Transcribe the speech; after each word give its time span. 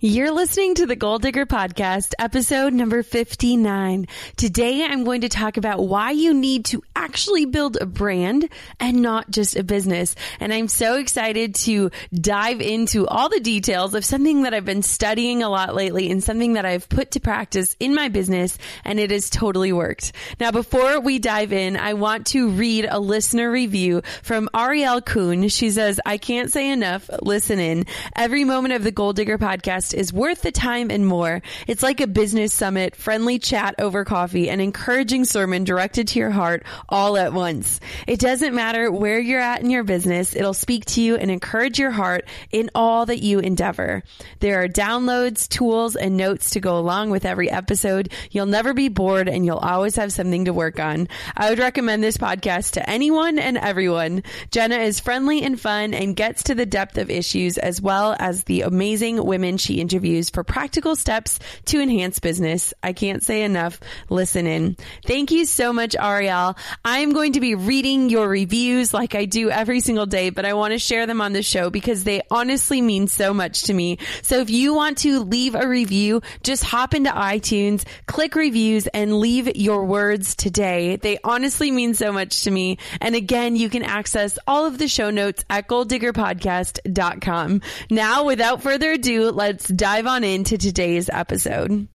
You're 0.00 0.30
listening 0.30 0.76
to 0.76 0.86
the 0.86 0.94
Goal 0.94 1.18
Digger 1.18 1.44
Podcast, 1.44 2.14
episode 2.20 2.72
number 2.72 3.02
59. 3.02 4.06
Today 4.36 4.84
I'm 4.84 5.02
going 5.02 5.22
to 5.22 5.28
talk 5.28 5.56
about 5.56 5.84
why 5.84 6.12
you 6.12 6.32
need 6.34 6.66
to 6.66 6.84
actually 6.94 7.46
build 7.46 7.78
a 7.80 7.84
brand 7.86 8.48
and 8.78 9.02
not 9.02 9.28
just 9.28 9.56
a 9.56 9.64
business. 9.64 10.14
And 10.38 10.54
I'm 10.54 10.68
so 10.68 10.98
excited 10.98 11.56
to 11.56 11.90
dive 12.14 12.60
into 12.60 13.08
all 13.08 13.28
the 13.28 13.40
details 13.40 13.96
of 13.96 14.04
something 14.04 14.42
that 14.42 14.54
I've 14.54 14.64
been 14.64 14.84
studying 14.84 15.42
a 15.42 15.48
lot 15.48 15.74
lately 15.74 16.12
and 16.12 16.22
something 16.22 16.52
that 16.52 16.64
I've 16.64 16.88
put 16.88 17.10
to 17.12 17.20
practice 17.20 17.74
in 17.80 17.92
my 17.92 18.08
business 18.08 18.56
and 18.84 19.00
it 19.00 19.10
has 19.10 19.28
totally 19.28 19.72
worked. 19.72 20.12
Now, 20.38 20.52
before 20.52 21.00
we 21.00 21.18
dive 21.18 21.52
in, 21.52 21.76
I 21.76 21.94
want 21.94 22.28
to 22.28 22.50
read 22.50 22.86
a 22.88 23.00
listener 23.00 23.50
review 23.50 24.02
from 24.22 24.48
Ariel 24.54 25.00
Kuhn. 25.00 25.48
She 25.48 25.72
says, 25.72 26.00
I 26.06 26.18
can't 26.18 26.52
say 26.52 26.70
enough. 26.70 27.10
Listen 27.20 27.58
in. 27.58 27.86
Every 28.14 28.44
moment 28.44 28.74
of 28.74 28.84
the 28.84 28.92
Goal 28.92 29.12
Digger 29.12 29.38
Podcast 29.38 29.87
podcast 29.88 29.98
is 29.98 30.12
worth 30.12 30.42
the 30.42 30.52
time 30.52 30.90
and 30.90 31.06
more. 31.06 31.42
It's 31.66 31.82
like 31.82 32.00
a 32.00 32.06
business 32.06 32.52
summit, 32.52 32.96
friendly 32.96 33.38
chat 33.38 33.74
over 33.78 34.04
coffee, 34.04 34.48
and 34.48 34.60
encouraging 34.60 35.24
sermon 35.24 35.64
directed 35.64 36.08
to 36.08 36.18
your 36.18 36.30
heart 36.30 36.64
all 36.88 37.16
at 37.16 37.32
once. 37.32 37.80
It 38.06 38.20
doesn't 38.20 38.54
matter 38.54 38.90
where 38.90 39.18
you're 39.18 39.40
at 39.40 39.60
in 39.60 39.70
your 39.70 39.84
business. 39.84 40.34
It'll 40.34 40.54
speak 40.54 40.84
to 40.86 41.00
you 41.00 41.16
and 41.16 41.30
encourage 41.30 41.78
your 41.78 41.90
heart 41.90 42.28
in 42.50 42.70
all 42.74 43.06
that 43.06 43.22
you 43.22 43.38
endeavor. 43.38 44.02
There 44.40 44.62
are 44.62 44.68
downloads, 44.68 45.48
tools, 45.48 45.96
and 45.96 46.16
notes 46.16 46.50
to 46.50 46.60
go 46.60 46.78
along 46.78 47.10
with 47.10 47.24
every 47.24 47.50
episode. 47.50 48.12
You'll 48.30 48.46
never 48.46 48.74
be 48.74 48.88
bored 48.88 49.28
and 49.28 49.44
you'll 49.44 49.58
always 49.58 49.96
have 49.96 50.12
something 50.12 50.46
to 50.46 50.52
work 50.52 50.78
on. 50.78 51.08
I 51.36 51.50
would 51.50 51.58
recommend 51.58 52.02
this 52.02 52.16
podcast 52.16 52.72
to 52.72 52.88
anyone 52.88 53.38
and 53.38 53.56
everyone. 53.56 54.22
Jenna 54.50 54.76
is 54.76 55.00
friendly 55.00 55.42
and 55.42 55.60
fun 55.60 55.94
and 55.94 56.16
gets 56.16 56.44
to 56.44 56.54
the 56.54 56.66
depth 56.66 56.98
of 56.98 57.10
issues 57.10 57.58
as 57.58 57.80
well 57.80 58.16
as 58.18 58.44
the 58.44 58.62
amazing 58.62 59.24
women 59.24 59.56
she 59.56 59.77
interviews 59.78 60.30
for 60.30 60.44
practical 60.44 60.96
steps 60.96 61.38
to 61.66 61.80
enhance 61.80 62.18
business. 62.18 62.74
I 62.82 62.92
can't 62.92 63.22
say 63.22 63.42
enough. 63.42 63.80
Listen 64.08 64.46
in. 64.46 64.76
Thank 65.06 65.30
you 65.30 65.44
so 65.44 65.72
much, 65.72 65.96
Ariel. 65.98 66.56
I 66.84 66.98
am 66.98 67.12
going 67.12 67.32
to 67.32 67.40
be 67.40 67.54
reading 67.54 68.10
your 68.10 68.28
reviews 68.28 68.92
like 68.92 69.14
I 69.14 69.24
do 69.24 69.50
every 69.50 69.80
single 69.80 70.06
day, 70.06 70.30
but 70.30 70.44
I 70.44 70.54
want 70.54 70.72
to 70.72 70.78
share 70.78 71.06
them 71.06 71.20
on 71.20 71.32
the 71.32 71.42
show 71.42 71.70
because 71.70 72.04
they 72.04 72.22
honestly 72.30 72.80
mean 72.80 73.08
so 73.08 73.32
much 73.32 73.64
to 73.64 73.74
me. 73.74 73.98
So 74.22 74.40
if 74.40 74.50
you 74.50 74.74
want 74.74 74.98
to 74.98 75.20
leave 75.20 75.54
a 75.54 75.68
review, 75.68 76.22
just 76.42 76.64
hop 76.64 76.94
into 76.94 77.10
iTunes, 77.10 77.84
click 78.06 78.34
reviews 78.34 78.86
and 78.88 79.20
leave 79.20 79.56
your 79.56 79.84
words 79.84 80.34
today. 80.34 80.96
They 80.96 81.18
honestly 81.24 81.70
mean 81.70 81.94
so 81.94 82.12
much 82.12 82.42
to 82.42 82.50
me. 82.50 82.78
And 83.00 83.14
again, 83.14 83.56
you 83.56 83.68
can 83.68 83.82
access 83.82 84.38
all 84.46 84.66
of 84.66 84.78
the 84.78 84.88
show 84.88 85.10
notes 85.10 85.44
at 85.50 85.68
goaldiggerpodcast.com. 85.68 87.60
Now, 87.90 88.24
without 88.24 88.62
further 88.62 88.92
ado, 88.92 89.30
let's 89.30 89.67
dive 89.74 90.06
on 90.06 90.24
into 90.24 90.58
today's 90.58 91.08
episode. 91.10 91.88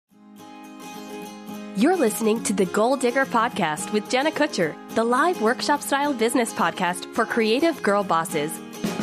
You're 1.77 1.97
listening 1.97 2.43
to 2.45 2.53
the 2.53 2.67
Goal 2.67 2.97
Digger 2.97 3.25
Podcast 3.25 3.93
with 3.93 4.11
Jenna 4.11 4.31
Kutcher, 4.31 4.75
the 4.95 5.05
live 5.05 5.41
workshop 5.41 5.81
style 5.81 6.13
business 6.13 6.53
podcast 6.53 7.13
for 7.15 7.25
creative 7.25 7.83
girl 7.83 8.05
bosses. 8.05 8.53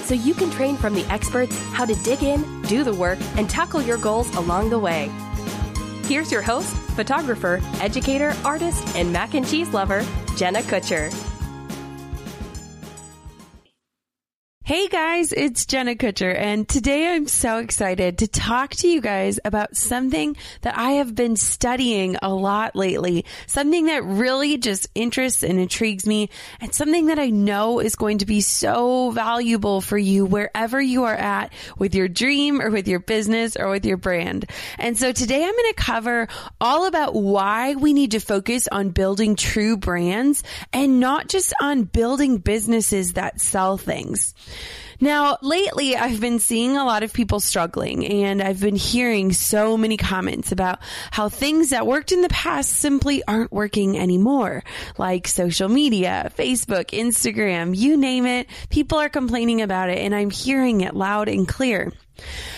So 0.04 0.14
you 0.14 0.34
can 0.34 0.52
train 0.52 0.76
from 0.76 0.94
the 0.94 1.06
experts 1.06 1.58
how 1.72 1.86
to 1.86 1.96
dig 2.04 2.24
in, 2.24 2.62
do 2.64 2.84
the 2.84 2.94
work, 2.94 3.20
and 3.36 3.50
tackle 3.50 3.82
your 3.82 3.98
goals 3.98 4.34
along 4.36 4.70
the 4.70 4.80
way. 4.80 5.10
Here's 6.04 6.32
your 6.32 6.42
host, 6.42 6.76
photographer, 6.96 7.62
educator, 7.80 8.34
artist, 8.46 8.96
and 8.96 9.12
mac 9.12 9.34
and 9.34 9.48
cheese 9.48 9.70
lover, 9.70 10.06
Jenna 10.36 10.62
Kutcher. 10.62 11.12
Hey 14.68 14.90
guys, 14.90 15.32
it's 15.32 15.66
Jenna 15.66 15.96
Kutcher 15.96 16.38
and 16.38 16.68
today 16.68 17.08
I'm 17.08 17.28
so 17.28 17.60
excited 17.60 18.18
to 18.18 18.28
talk 18.28 18.72
to 18.72 18.90
you 18.90 19.00
guys 19.00 19.40
about 19.46 19.78
something 19.78 20.36
that 20.60 20.78
I 20.78 20.92
have 21.00 21.16
been 21.16 21.38
studying 21.38 22.18
a 22.22 22.34
lot 22.34 22.76
lately. 22.76 23.24
Something 23.46 23.86
that 23.86 24.04
really 24.04 24.58
just 24.58 24.88
interests 24.94 25.42
and 25.42 25.58
intrigues 25.58 26.06
me 26.06 26.30
and 26.60 26.76
something 26.76 27.06
that 27.06 27.18
I 27.18 27.30
know 27.30 27.80
is 27.80 27.96
going 27.96 28.18
to 28.18 28.26
be 28.26 28.42
so 28.42 29.12
valuable 29.12 29.80
for 29.80 29.98
you 29.98 30.26
wherever 30.26 30.82
you 30.82 31.06
are 31.06 31.16
at 31.16 31.54
with 31.78 31.96
your 31.96 32.10
dream 32.10 32.60
or 32.60 32.70
with 32.70 32.90
your 32.90 33.00
business 33.00 33.56
or 33.56 33.70
with 33.70 33.86
your 33.86 33.96
brand. 33.96 34.52
And 34.78 34.98
so 34.98 35.14
today 35.14 35.46
I'm 35.46 35.54
going 35.54 35.74
to 35.76 35.82
cover 35.82 36.28
all 36.60 36.88
about 36.88 37.16
why 37.16 37.76
we 37.76 37.94
need 37.94 38.12
to 38.12 38.20
focus 38.20 38.68
on 38.70 38.90
building 38.90 39.38
true 39.38 39.78
brands 39.78 40.44
and 40.74 41.00
not 41.00 41.30
just 41.30 41.54
on 41.62 41.84
building 41.84 42.40
businesses 42.40 43.14
that 43.14 43.40
sell 43.40 43.78
things. 43.78 44.34
Now, 45.00 45.38
lately 45.44 45.96
I've 45.96 46.20
been 46.20 46.40
seeing 46.40 46.76
a 46.76 46.84
lot 46.84 47.04
of 47.04 47.14
people 47.14 47.40
struggling 47.40 48.06
and 48.06 48.42
I've 48.42 48.60
been 48.60 48.76
hearing 48.76 49.32
so 49.32 49.78
many 49.78 49.96
comments 49.96 50.52
about 50.52 50.80
how 51.12 51.30
things 51.30 51.70
that 51.70 51.86
worked 51.86 52.12
in 52.12 52.22
the 52.22 52.30
past 52.30 52.72
simply 52.74 53.24
aren't 53.28 53.52
working 53.52 53.98
anymore. 53.98 54.64
Like 54.98 55.28
social 55.28 55.70
media, 55.70 56.32
Facebook, 56.36 56.98
Instagram, 56.98 57.78
you 57.78 57.96
name 57.96 58.26
it. 58.26 58.48
People 58.70 58.98
are 58.98 59.10
complaining 59.10 59.62
about 59.62 59.90
it 59.90 60.00
and 60.00 60.16
I'm 60.16 60.32
hearing 60.32 60.82
it 60.82 60.96
loud 60.96 61.30
and 61.30 61.48
clear. 61.48 61.92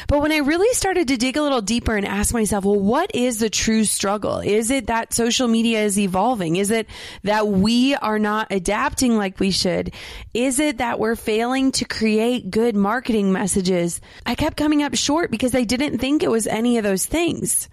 But 0.07 0.21
when 0.21 0.31
I 0.31 0.37
really 0.37 0.73
started 0.73 1.07
to 1.09 1.17
dig 1.17 1.37
a 1.37 1.41
little 1.41 1.61
deeper 1.61 1.95
and 1.95 2.05
ask 2.05 2.33
myself, 2.33 2.65
well, 2.65 2.79
what 2.79 3.11
is 3.13 3.39
the 3.39 3.49
true 3.49 3.83
struggle? 3.85 4.39
Is 4.39 4.71
it 4.71 4.87
that 4.87 5.13
social 5.13 5.47
media 5.47 5.83
is 5.83 5.99
evolving? 5.99 6.55
Is 6.55 6.71
it 6.71 6.87
that 7.23 7.47
we 7.47 7.95
are 7.95 8.19
not 8.19 8.47
adapting 8.51 9.17
like 9.17 9.39
we 9.39 9.51
should? 9.51 9.93
Is 10.33 10.59
it 10.59 10.79
that 10.79 10.99
we're 10.99 11.15
failing 11.15 11.71
to 11.73 11.85
create 11.85 12.49
good 12.49 12.75
marketing 12.75 13.31
messages? 13.31 14.01
I 14.25 14.35
kept 14.35 14.57
coming 14.57 14.83
up 14.83 14.95
short 14.95 15.31
because 15.31 15.53
I 15.53 15.63
didn't 15.63 15.99
think 15.99 16.23
it 16.23 16.31
was 16.31 16.47
any 16.47 16.77
of 16.77 16.83
those 16.83 17.05
things. 17.05 17.69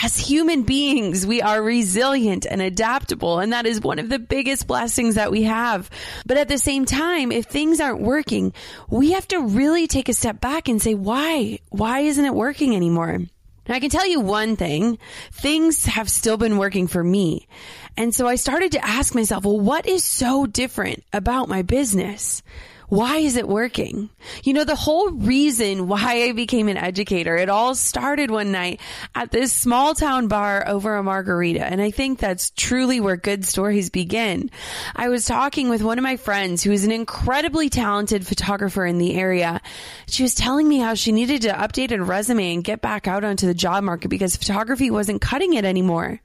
As 0.00 0.16
human 0.16 0.62
beings, 0.62 1.26
we 1.26 1.42
are 1.42 1.60
resilient 1.60 2.46
and 2.48 2.62
adaptable, 2.62 3.40
and 3.40 3.52
that 3.52 3.66
is 3.66 3.80
one 3.80 3.98
of 3.98 4.08
the 4.08 4.20
biggest 4.20 4.68
blessings 4.68 5.16
that 5.16 5.32
we 5.32 5.42
have. 5.42 5.90
But 6.24 6.36
at 6.36 6.46
the 6.46 6.58
same 6.58 6.84
time, 6.84 7.32
if 7.32 7.46
things 7.46 7.80
aren't 7.80 8.00
working, 8.00 8.52
we 8.88 9.12
have 9.12 9.26
to 9.28 9.40
really 9.40 9.88
take 9.88 10.08
a 10.08 10.14
step 10.14 10.40
back 10.40 10.68
and 10.68 10.80
say, 10.80 10.94
why? 10.94 11.58
Why 11.70 12.00
isn't 12.00 12.24
it 12.24 12.34
working 12.34 12.76
anymore? 12.76 13.22
I 13.68 13.80
can 13.80 13.90
tell 13.90 14.06
you 14.06 14.20
one 14.20 14.56
thing, 14.56 14.98
things 15.32 15.84
have 15.84 16.08
still 16.08 16.36
been 16.36 16.58
working 16.58 16.86
for 16.86 17.02
me. 17.02 17.48
And 17.96 18.14
so 18.14 18.26
I 18.26 18.36
started 18.36 18.72
to 18.72 18.86
ask 18.86 19.14
myself, 19.14 19.44
well, 19.44 19.58
what 19.58 19.86
is 19.86 20.04
so 20.04 20.46
different 20.46 21.04
about 21.12 21.48
my 21.48 21.62
business? 21.62 22.42
Why 22.88 23.18
is 23.18 23.36
it 23.36 23.46
working? 23.46 24.08
You 24.44 24.54
know, 24.54 24.64
the 24.64 24.74
whole 24.74 25.10
reason 25.10 25.88
why 25.88 26.24
I 26.24 26.32
became 26.32 26.68
an 26.68 26.78
educator, 26.78 27.36
it 27.36 27.50
all 27.50 27.74
started 27.74 28.30
one 28.30 28.50
night 28.50 28.80
at 29.14 29.30
this 29.30 29.52
small 29.52 29.94
town 29.94 30.28
bar 30.28 30.66
over 30.66 30.96
a 30.96 31.02
margarita. 31.02 31.64
And 31.64 31.82
I 31.82 31.90
think 31.90 32.18
that's 32.18 32.50
truly 32.50 33.00
where 33.00 33.16
good 33.16 33.44
stories 33.44 33.90
begin. 33.90 34.50
I 34.96 35.10
was 35.10 35.26
talking 35.26 35.68
with 35.68 35.82
one 35.82 35.98
of 35.98 36.02
my 36.02 36.16
friends 36.16 36.62
who 36.62 36.72
is 36.72 36.84
an 36.84 36.92
incredibly 36.92 37.68
talented 37.68 38.26
photographer 38.26 38.86
in 38.86 38.98
the 38.98 39.16
area. 39.16 39.60
She 40.06 40.22
was 40.22 40.34
telling 40.34 40.66
me 40.66 40.78
how 40.78 40.94
she 40.94 41.12
needed 41.12 41.42
to 41.42 41.52
update 41.52 41.90
her 41.90 42.02
resume 42.02 42.54
and 42.54 42.64
get 42.64 42.80
back 42.80 43.06
out 43.06 43.22
onto 43.24 43.46
the 43.46 43.54
job 43.54 43.84
market 43.84 44.08
because 44.08 44.36
photography 44.36 44.90
wasn't 44.90 45.20
cutting 45.20 45.54
it 45.54 45.64
anymore. 45.64 46.20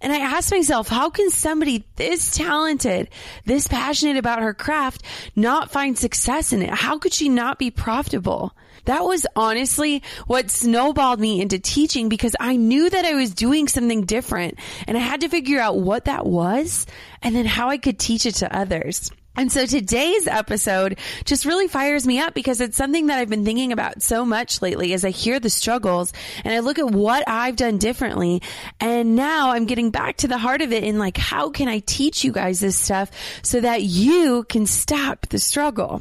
And 0.00 0.12
I 0.12 0.18
asked 0.18 0.50
myself, 0.50 0.88
how 0.88 1.10
can 1.10 1.30
somebody 1.30 1.84
this 1.96 2.34
talented, 2.34 3.08
this 3.44 3.68
passionate 3.68 4.16
about 4.16 4.42
her 4.42 4.54
craft 4.54 5.02
not 5.34 5.70
find 5.70 5.98
success 5.98 6.52
in 6.52 6.62
it? 6.62 6.70
How 6.70 6.98
could 6.98 7.12
she 7.12 7.28
not 7.28 7.58
be 7.58 7.70
profitable? 7.70 8.54
That 8.84 9.04
was 9.04 9.26
honestly 9.34 10.02
what 10.26 10.50
snowballed 10.50 11.18
me 11.18 11.40
into 11.40 11.58
teaching 11.58 12.08
because 12.08 12.36
I 12.38 12.56
knew 12.56 12.90
that 12.90 13.04
I 13.04 13.14
was 13.14 13.32
doing 13.32 13.66
something 13.68 14.04
different 14.04 14.58
and 14.86 14.96
I 14.96 15.00
had 15.00 15.22
to 15.22 15.28
figure 15.28 15.58
out 15.58 15.78
what 15.78 16.04
that 16.04 16.26
was 16.26 16.86
and 17.22 17.34
then 17.34 17.46
how 17.46 17.70
I 17.70 17.78
could 17.78 17.98
teach 17.98 18.26
it 18.26 18.36
to 18.36 18.54
others. 18.54 19.10
And 19.36 19.50
so 19.50 19.66
today's 19.66 20.26
episode 20.28 20.98
just 21.24 21.44
really 21.44 21.66
fires 21.66 22.06
me 22.06 22.20
up 22.20 22.34
because 22.34 22.60
it's 22.60 22.76
something 22.76 23.06
that 23.06 23.18
I've 23.18 23.28
been 23.28 23.44
thinking 23.44 23.72
about 23.72 24.02
so 24.02 24.24
much 24.24 24.62
lately 24.62 24.92
as 24.92 25.04
I 25.04 25.10
hear 25.10 25.40
the 25.40 25.50
struggles 25.50 26.12
and 26.44 26.54
I 26.54 26.60
look 26.60 26.78
at 26.78 26.90
what 26.90 27.24
I've 27.26 27.56
done 27.56 27.78
differently. 27.78 28.42
And 28.80 29.16
now 29.16 29.50
I'm 29.50 29.66
getting 29.66 29.90
back 29.90 30.18
to 30.18 30.28
the 30.28 30.38
heart 30.38 30.62
of 30.62 30.72
it 30.72 30.84
in 30.84 30.98
like, 30.98 31.16
how 31.16 31.50
can 31.50 31.68
I 31.68 31.80
teach 31.80 32.22
you 32.24 32.32
guys 32.32 32.60
this 32.60 32.76
stuff 32.76 33.10
so 33.42 33.60
that 33.60 33.82
you 33.82 34.44
can 34.44 34.66
stop 34.66 35.26
the 35.28 35.38
struggle? 35.38 36.00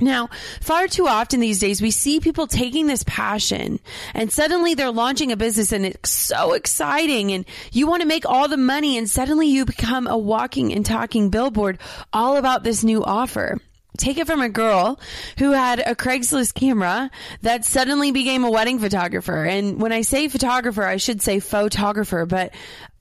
Now, 0.00 0.28
far 0.60 0.88
too 0.88 1.06
often 1.06 1.40
these 1.40 1.58
days, 1.58 1.82
we 1.82 1.90
see 1.90 2.20
people 2.20 2.46
taking 2.46 2.86
this 2.86 3.04
passion 3.06 3.80
and 4.14 4.32
suddenly 4.32 4.74
they're 4.74 4.90
launching 4.90 5.32
a 5.32 5.36
business 5.36 5.72
and 5.72 5.84
it's 5.84 6.10
so 6.10 6.54
exciting 6.54 7.32
and 7.32 7.44
you 7.72 7.86
want 7.86 8.02
to 8.02 8.08
make 8.08 8.26
all 8.26 8.48
the 8.48 8.56
money 8.56 8.96
and 8.96 9.08
suddenly 9.08 9.48
you 9.48 9.64
become 9.64 10.06
a 10.06 10.16
walking 10.16 10.72
and 10.72 10.84
talking 10.84 11.30
billboard 11.30 11.78
all 12.12 12.36
about 12.36 12.64
this 12.64 12.82
new 12.82 13.04
offer. 13.04 13.58
Take 13.96 14.18
it 14.18 14.26
from 14.26 14.40
a 14.40 14.48
girl 14.48 14.98
who 15.38 15.52
had 15.52 15.80
a 15.80 15.94
Craigslist 15.94 16.54
camera 16.54 17.10
that 17.42 17.64
suddenly 17.64 18.12
became 18.12 18.44
a 18.44 18.50
wedding 18.50 18.78
photographer. 18.78 19.44
And 19.44 19.80
when 19.80 19.92
I 19.92 20.02
say 20.02 20.28
photographer, 20.28 20.84
I 20.84 20.96
should 20.96 21.22
say 21.22 21.40
photographer, 21.40 22.24
but 22.26 22.52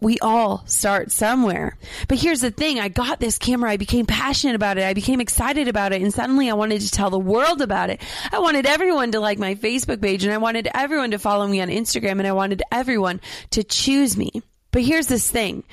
we 0.01 0.17
all 0.19 0.63
start 0.65 1.11
somewhere. 1.11 1.77
But 2.07 2.19
here's 2.19 2.41
the 2.41 2.51
thing. 2.51 2.79
I 2.79 2.87
got 2.87 3.19
this 3.19 3.37
camera. 3.37 3.71
I 3.71 3.77
became 3.77 4.05
passionate 4.05 4.55
about 4.55 4.77
it. 4.77 4.83
I 4.83 4.93
became 4.93 5.19
excited 5.19 5.67
about 5.67 5.91
it. 5.91 6.01
And 6.01 6.13
suddenly 6.13 6.49
I 6.49 6.53
wanted 6.53 6.81
to 6.81 6.91
tell 6.91 7.09
the 7.09 7.19
world 7.19 7.61
about 7.61 7.89
it. 7.89 8.01
I 8.31 8.39
wanted 8.39 8.65
everyone 8.65 9.11
to 9.11 9.19
like 9.19 9.39
my 9.39 9.55
Facebook 9.55 10.01
page 10.01 10.23
and 10.23 10.33
I 10.33 10.37
wanted 10.37 10.69
everyone 10.73 11.11
to 11.11 11.19
follow 11.19 11.47
me 11.47 11.61
on 11.61 11.67
Instagram 11.67 12.19
and 12.19 12.27
I 12.27 12.33
wanted 12.33 12.63
everyone 12.71 13.19
to 13.51 13.63
choose 13.63 14.15
me. 14.15 14.31
But 14.71 14.83
here's 14.83 15.07
this 15.07 15.29
thing 15.29 15.63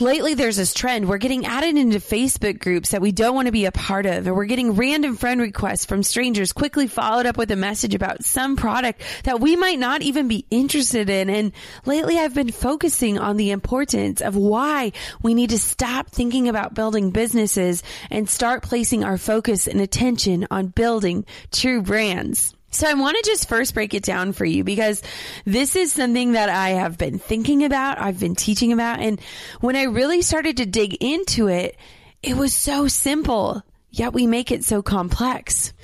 lately 0.00 0.34
there's 0.34 0.56
this 0.56 0.74
trend. 0.74 1.08
We're 1.08 1.18
getting 1.18 1.46
added 1.46 1.76
into 1.76 1.98
Facebook 1.98 2.58
groups 2.58 2.90
that 2.90 3.00
we 3.00 3.12
don't 3.12 3.34
want 3.34 3.46
to 3.46 3.52
be 3.52 3.66
a 3.66 3.72
part 3.72 4.06
of, 4.06 4.26
and 4.26 4.34
we're 4.34 4.46
getting 4.46 4.72
random 4.72 5.16
friend 5.16 5.40
requests 5.40 5.84
from 5.84 6.02
strangers 6.02 6.52
quickly 6.52 6.86
followed 6.86 7.26
up 7.26 7.36
with 7.36 7.50
a 7.50 7.56
message 7.56 7.94
about 7.94 8.24
some 8.24 8.56
product 8.56 9.02
that 9.24 9.40
we 9.40 9.54
might 9.56 9.78
not 9.78 10.02
even 10.02 10.28
be 10.28 10.46
interested 10.50 11.08
in. 11.08 11.30
And 11.30 11.52
lately 11.84 12.18
I've 12.18 12.34
been 12.34 12.52
focusing 12.52 13.18
on 13.18 13.36
the 13.36 13.50
importance 13.50 14.20
of 14.20 14.34
why 14.36 14.92
we 15.22 15.34
need 15.34 15.50
to 15.50 15.58
stop 15.58 16.10
thinking 16.10 16.48
about 16.48 16.74
building 16.74 17.10
businesses 17.10 17.82
and 18.10 18.28
start 18.28 18.62
placing 18.62 19.04
our 19.04 19.18
focus 19.18 19.68
and 19.68 19.80
attention 19.80 20.46
on 20.50 20.68
building 20.68 21.24
true 21.52 21.82
brands. 21.82 22.54
So 22.72 22.88
I 22.88 22.94
want 22.94 23.16
to 23.16 23.30
just 23.30 23.48
first 23.48 23.74
break 23.74 23.92
it 23.94 24.02
down 24.02 24.32
for 24.32 24.46
you 24.46 24.64
because 24.64 25.02
this 25.44 25.76
is 25.76 25.92
something 25.92 26.32
that 26.32 26.48
I 26.48 26.70
have 26.70 26.96
been 26.96 27.18
thinking 27.18 27.64
about, 27.64 28.00
I've 28.00 28.18
been 28.18 28.34
teaching 28.34 28.72
about, 28.72 28.98
and 29.00 29.20
when 29.60 29.76
I 29.76 29.84
really 29.84 30.22
started 30.22 30.56
to 30.56 30.66
dig 30.66 30.94
into 31.02 31.48
it, 31.48 31.76
it 32.22 32.36
was 32.36 32.54
so 32.54 32.88
simple. 32.88 33.62
Yet 33.90 34.14
we 34.14 34.26
make 34.26 34.50
it 34.50 34.64
so 34.64 34.80
complex. 34.80 35.74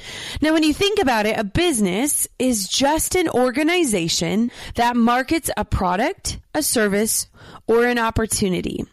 Now, 0.41 0.55
when 0.55 0.63
you 0.63 0.73
think 0.73 0.99
about 0.99 1.27
it, 1.27 1.39
a 1.39 1.45
business 1.45 2.27
is 2.39 2.67
just 2.67 3.15
an 3.15 3.29
organization 3.29 4.51
that 4.77 4.97
markets 4.97 5.51
a 5.59 5.65
product, 5.67 6.39
a 6.55 6.63
service, 6.63 7.29
or 7.67 7.85
an 7.85 7.99
opportunity. 7.99 8.87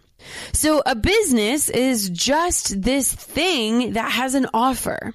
So 0.52 0.82
a 0.86 0.96
business 0.96 1.70
is 1.70 2.10
just 2.10 2.82
this 2.82 3.14
thing 3.14 3.94
that 3.94 4.12
has 4.12 4.36
an 4.36 4.48
offer. 4.54 5.14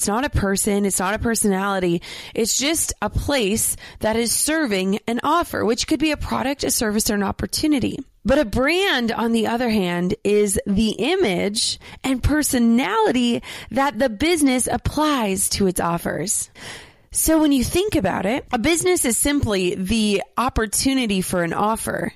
It's 0.00 0.08
not 0.08 0.24
a 0.24 0.30
person. 0.30 0.86
It's 0.86 0.98
not 0.98 1.12
a 1.12 1.18
personality. 1.18 2.00
It's 2.34 2.56
just 2.56 2.94
a 3.02 3.10
place 3.10 3.76
that 3.98 4.16
is 4.16 4.32
serving 4.32 4.98
an 5.06 5.20
offer, 5.22 5.62
which 5.62 5.86
could 5.86 6.00
be 6.00 6.10
a 6.10 6.16
product, 6.16 6.64
a 6.64 6.70
service, 6.70 7.10
or 7.10 7.16
an 7.16 7.22
opportunity. 7.22 7.98
But 8.24 8.38
a 8.38 8.46
brand, 8.46 9.12
on 9.12 9.32
the 9.32 9.48
other 9.48 9.68
hand, 9.68 10.14
is 10.24 10.58
the 10.66 10.92
image 10.92 11.78
and 12.02 12.22
personality 12.22 13.42
that 13.72 13.98
the 13.98 14.08
business 14.08 14.66
applies 14.66 15.50
to 15.50 15.66
its 15.66 15.80
offers. 15.80 16.48
So 17.10 17.38
when 17.38 17.52
you 17.52 17.62
think 17.62 17.94
about 17.94 18.24
it, 18.24 18.46
a 18.54 18.58
business 18.58 19.04
is 19.04 19.18
simply 19.18 19.74
the 19.74 20.22
opportunity 20.38 21.20
for 21.20 21.42
an 21.42 21.52
offer. 21.52 22.14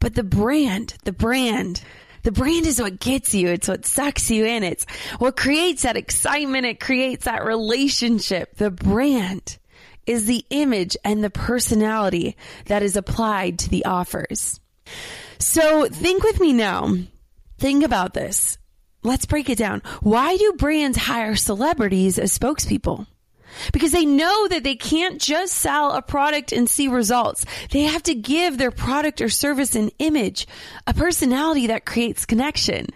But 0.00 0.14
the 0.14 0.22
brand, 0.22 0.96
the 1.04 1.12
brand, 1.12 1.80
the 2.22 2.32
brand 2.32 2.66
is 2.66 2.80
what 2.80 3.00
gets 3.00 3.34
you. 3.34 3.48
It's 3.48 3.68
what 3.68 3.86
sucks 3.86 4.30
you 4.30 4.44
in. 4.44 4.62
It's 4.62 4.86
what 5.18 5.36
creates 5.36 5.82
that 5.82 5.96
excitement. 5.96 6.66
It 6.66 6.80
creates 6.80 7.24
that 7.24 7.44
relationship. 7.44 8.56
The 8.56 8.70
brand 8.70 9.58
is 10.06 10.26
the 10.26 10.44
image 10.50 10.96
and 11.04 11.22
the 11.22 11.30
personality 11.30 12.36
that 12.66 12.82
is 12.82 12.96
applied 12.96 13.58
to 13.60 13.70
the 13.70 13.84
offers. 13.84 14.60
So 15.38 15.86
think 15.86 16.22
with 16.22 16.40
me 16.40 16.52
now. 16.52 16.94
Think 17.58 17.84
about 17.84 18.14
this. 18.14 18.58
Let's 19.04 19.26
break 19.26 19.50
it 19.50 19.58
down. 19.58 19.82
Why 20.00 20.36
do 20.36 20.54
brands 20.58 20.98
hire 20.98 21.34
celebrities 21.34 22.18
as 22.18 22.36
spokespeople? 22.36 23.06
Because 23.72 23.92
they 23.92 24.04
know 24.04 24.48
that 24.48 24.64
they 24.64 24.76
can't 24.76 25.20
just 25.20 25.54
sell 25.54 25.92
a 25.92 26.02
product 26.02 26.52
and 26.52 26.68
see 26.68 26.88
results. 26.88 27.44
They 27.70 27.82
have 27.82 28.02
to 28.04 28.14
give 28.14 28.58
their 28.58 28.70
product 28.70 29.20
or 29.20 29.28
service 29.28 29.74
an 29.74 29.90
image, 29.98 30.46
a 30.86 30.94
personality 30.94 31.68
that 31.68 31.86
creates 31.86 32.26
connection. 32.26 32.86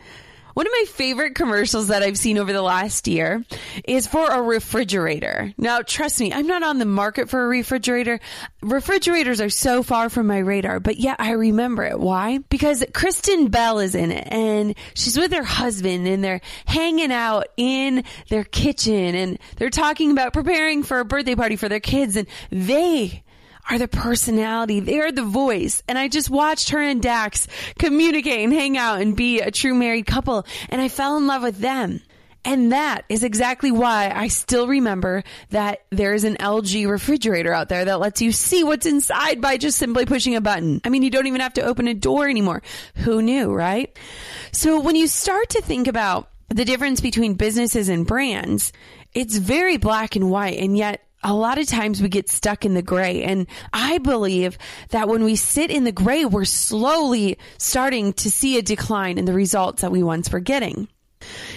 One 0.56 0.66
of 0.66 0.72
my 0.72 0.84
favorite 0.88 1.34
commercials 1.34 1.88
that 1.88 2.02
I've 2.02 2.16
seen 2.16 2.38
over 2.38 2.50
the 2.50 2.62
last 2.62 3.08
year 3.08 3.44
is 3.86 4.06
for 4.06 4.26
a 4.26 4.40
refrigerator. 4.40 5.52
Now, 5.58 5.82
trust 5.82 6.18
me, 6.18 6.32
I'm 6.32 6.46
not 6.46 6.62
on 6.62 6.78
the 6.78 6.86
market 6.86 7.28
for 7.28 7.44
a 7.44 7.46
refrigerator. 7.46 8.20
Refrigerators 8.62 9.42
are 9.42 9.50
so 9.50 9.82
far 9.82 10.08
from 10.08 10.26
my 10.28 10.38
radar, 10.38 10.80
but 10.80 10.96
yet 10.96 11.16
I 11.18 11.32
remember 11.32 11.82
it. 11.84 12.00
Why? 12.00 12.38
Because 12.38 12.82
Kristen 12.94 13.48
Bell 13.48 13.80
is 13.80 13.94
in 13.94 14.10
it 14.10 14.28
and 14.30 14.74
she's 14.94 15.18
with 15.18 15.34
her 15.34 15.44
husband 15.44 16.08
and 16.08 16.24
they're 16.24 16.40
hanging 16.64 17.12
out 17.12 17.48
in 17.58 18.04
their 18.30 18.44
kitchen 18.44 19.14
and 19.14 19.38
they're 19.58 19.68
talking 19.68 20.10
about 20.10 20.32
preparing 20.32 20.84
for 20.84 21.00
a 21.00 21.04
birthday 21.04 21.34
party 21.34 21.56
for 21.56 21.68
their 21.68 21.80
kids 21.80 22.16
and 22.16 22.26
they 22.48 23.22
are 23.70 23.78
the 23.78 23.88
personality. 23.88 24.80
They 24.80 25.00
are 25.00 25.12
the 25.12 25.24
voice. 25.24 25.82
And 25.88 25.98
I 25.98 26.08
just 26.08 26.30
watched 26.30 26.70
her 26.70 26.80
and 26.80 27.02
Dax 27.02 27.48
communicate 27.78 28.40
and 28.40 28.52
hang 28.52 28.76
out 28.76 29.00
and 29.00 29.16
be 29.16 29.40
a 29.40 29.50
true 29.50 29.74
married 29.74 30.06
couple. 30.06 30.46
And 30.68 30.80
I 30.80 30.88
fell 30.88 31.16
in 31.16 31.26
love 31.26 31.42
with 31.42 31.58
them. 31.58 32.00
And 32.44 32.70
that 32.70 33.04
is 33.08 33.24
exactly 33.24 33.72
why 33.72 34.12
I 34.14 34.28
still 34.28 34.68
remember 34.68 35.24
that 35.50 35.80
there 35.90 36.14
is 36.14 36.22
an 36.22 36.36
LG 36.36 36.88
refrigerator 36.88 37.52
out 37.52 37.68
there 37.68 37.84
that 37.84 37.98
lets 37.98 38.22
you 38.22 38.30
see 38.30 38.62
what's 38.62 38.86
inside 38.86 39.40
by 39.40 39.56
just 39.56 39.78
simply 39.78 40.06
pushing 40.06 40.36
a 40.36 40.40
button. 40.40 40.80
I 40.84 40.88
mean, 40.88 41.02
you 41.02 41.10
don't 41.10 41.26
even 41.26 41.40
have 41.40 41.54
to 41.54 41.62
open 41.62 41.88
a 41.88 41.94
door 41.94 42.28
anymore. 42.28 42.62
Who 42.94 43.20
knew, 43.20 43.52
right? 43.52 43.98
So 44.52 44.78
when 44.78 44.94
you 44.94 45.08
start 45.08 45.48
to 45.50 45.60
think 45.60 45.88
about 45.88 46.30
the 46.48 46.64
difference 46.64 47.00
between 47.00 47.34
businesses 47.34 47.88
and 47.88 48.06
brands, 48.06 48.72
it's 49.12 49.36
very 49.36 49.76
black 49.76 50.14
and 50.14 50.30
white. 50.30 50.60
And 50.60 50.78
yet 50.78 51.02
a 51.26 51.34
lot 51.34 51.58
of 51.58 51.66
times 51.66 52.00
we 52.00 52.08
get 52.08 52.28
stuck 52.28 52.64
in 52.64 52.74
the 52.74 52.82
gray. 52.82 53.24
And 53.24 53.48
I 53.72 53.98
believe 53.98 54.56
that 54.90 55.08
when 55.08 55.24
we 55.24 55.34
sit 55.34 55.70
in 55.70 55.82
the 55.82 55.92
gray, 55.92 56.24
we're 56.24 56.44
slowly 56.44 57.36
starting 57.58 58.12
to 58.14 58.30
see 58.30 58.58
a 58.58 58.62
decline 58.62 59.18
in 59.18 59.24
the 59.24 59.32
results 59.32 59.82
that 59.82 59.90
we 59.90 60.04
once 60.04 60.30
were 60.30 60.40
getting. 60.40 60.88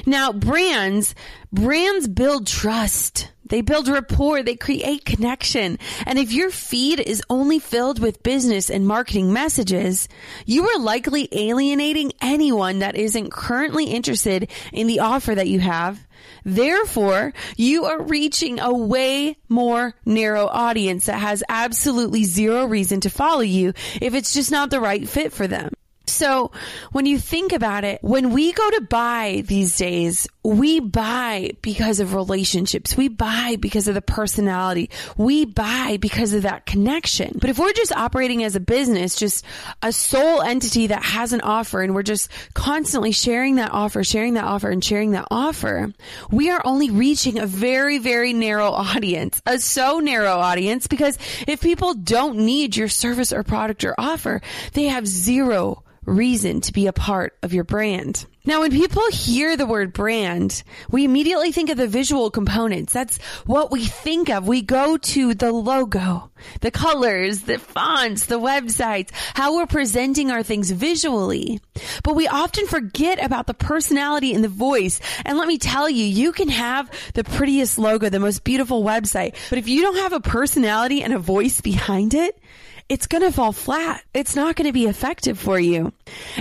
Now, 0.08 0.34
brands, 0.34 1.14
brands 1.54 2.08
build 2.08 2.48
trust. 2.48 3.32
They 3.50 3.62
build 3.62 3.88
rapport. 3.88 4.41
They 4.41 4.56
create 4.56 5.06
connection. 5.06 5.77
And 6.06 6.18
if 6.18 6.32
your 6.32 6.50
feed 6.50 7.00
is 7.00 7.22
only 7.29 7.60
filled 7.60 8.00
with 8.00 8.24
business 8.24 8.70
and 8.70 8.88
marketing 8.88 9.34
messages, 9.34 10.08
you 10.46 10.68
are 10.70 10.79
likely 10.79 11.27
alienating 11.32 12.13
anyone 12.22 12.79
that 12.79 12.96
isn't 12.96 13.32
currently 13.32 13.86
interested 13.86 14.50
in 14.72 14.88
the 14.88 15.00
offer 15.00 15.36
that 15.36 15.48
you 15.48 15.60
have 15.60 16.00
Therefore, 16.44 17.34
you 17.58 17.86
are 17.86 18.01
reaching 18.01 18.60
a 18.60 18.74
way 18.74 19.38
more 19.48 19.94
narrow 20.06 20.48
audience 20.48 21.06
that 21.06 21.20
has 21.20 21.44
absolutely 21.50 22.24
zero 22.24 22.65
reason 22.65 23.01
to 23.01 23.10
follow 23.10 23.41
you 23.41 23.74
if 24.01 24.13
it's 24.13 24.34
just 24.34 24.51
not 24.51 24.70
the 24.70 24.79
right 24.79 25.08
fit 25.08 25.34
for 25.34 25.48
them. 25.48 25.72
So 26.08 26.51
when 26.91 27.06
you 27.06 27.20
think 27.20 27.53
about 27.53 27.84
it, 27.84 28.00
when 28.01 28.32
we 28.32 28.51
go 28.51 28.70
to 28.72 28.82
buy 28.82 29.44
these 29.46 29.77
days, 29.77 30.27
we 30.50 30.79
buy 30.79 31.51
because 31.62 32.00
of 32.00 32.13
relationships. 32.13 32.98
We 32.98 33.08
buy 33.08 33.58
because 33.60 33.88
of 33.88 33.94
the 33.94 34.01
personality. 34.01 34.89
We 35.15 35.46
buy 35.46 35.98
because 36.01 36.34
of 36.34 36.44
that 36.44 36.65
connection. 36.65 37.38
But 37.39 37.50
if 37.50 37.60
we're 37.60 37.74
just 37.74 37.91
operating 37.91 38.44
as 38.44 38.56
a 38.56 38.60
business, 38.60 39.15
just 39.15 39.46
a 39.84 39.91
sole 39.91 40.41
entity 40.41 40.88
that 40.88 41.03
has 41.03 41.34
an 41.34 41.41
offer 41.41 41.82
and 41.82 41.94
we're 41.94 42.03
just 42.03 42.32
constantly 42.53 43.12
sharing 43.12 43.56
that 43.56 43.72
offer, 43.72 44.03
sharing 44.03 44.34
that 44.34 44.46
offer 44.46 44.70
and 44.70 44.84
sharing 44.84 45.12
that 45.12 45.27
offer, 45.29 45.94
we 46.32 46.50
are 46.50 46.62
only 46.65 46.89
reaching 46.89 47.38
a 47.38 47.46
very, 47.46 48.00
very 48.00 48.34
narrow 48.34 48.72
audience, 48.72 49.41
a 49.46 49.60
so 49.60 50.00
narrow 50.00 50.34
audience 50.34 50.88
because 50.88 51.18
if 51.48 51.62
people 51.62 51.94
don't 51.94 52.38
need 52.38 52.75
your 52.75 52.88
service 52.88 53.32
or 53.32 53.44
product 53.44 53.84
or 53.84 53.94
offer, 54.00 54.41
they 54.74 54.86
have 54.86 55.06
zero 55.06 55.84
reason 56.10 56.62
to 56.62 56.74
be 56.74 56.88
a 56.88 56.94
part 56.94 57.38
of 57.44 57.54
your 57.54 57.63
brand. 57.63 58.25
Now, 58.46 58.62
when 58.62 58.72
people 58.72 59.04
hear 59.12 59.56
the 59.56 59.66
word 59.66 59.94
brand, 59.94 60.63
we 60.89 61.04
immediately 61.04 61.51
think 61.51 61.70
of 61.70 61.78
the 61.78 61.88
visual 61.88 62.32
components. 62.32 62.94
That's 62.94 63.20
what 63.46 63.70
we 63.70 63.86
think 63.86 64.30
of. 64.30 64.48
We 64.48 64.62
go 64.62 64.98
to 64.98 65.34
the 65.36 65.51
logo, 65.51 66.32
the 66.62 66.72
colors, 66.72 67.42
the 67.42 67.60
fonts, 67.60 68.25
the 68.25 68.39
websites, 68.39 69.12
how 69.36 69.56
we're 69.56 69.68
presenting 69.68 70.32
our 70.32 70.42
things 70.42 70.72
visually. 70.72 71.60
But 72.04 72.16
we 72.16 72.28
often 72.28 72.66
forget 72.66 73.24
about 73.24 73.46
the 73.46 73.54
personality 73.54 74.34
and 74.34 74.44
the 74.44 74.48
voice. 74.48 75.00
And 75.25 75.38
let 75.38 75.48
me 75.48 75.58
tell 75.58 75.89
you, 75.89 76.06
you 76.06 76.32
can 76.32 76.50
have 76.50 76.89
the 77.13 77.25
prettiest 77.25 77.78
logo, 77.78 78.10
the 78.10 78.20
most 78.20 78.44
beautiful 78.44 78.84
website, 78.84 79.36
but 79.50 79.60
if 79.60 79.68
you 79.68 79.82
don't 79.82 79.98
have 79.98 80.13
a 80.13 80.22
personality 80.22 81.04
and 81.04 81.13
a 81.13 81.20
voice 81.20 81.62
behind 81.62 82.13
it, 82.13 82.42
it's 82.89 83.08
going 83.08 83.22
to 83.22 83.31
fall 83.31 83.51
flat. 83.51 84.03
It's 84.13 84.36
not 84.36 84.55
going 84.55 84.65
to 84.65 84.74
be 84.74 84.88
effective 84.88 85.39
for 85.39 85.60
you. 85.60 85.93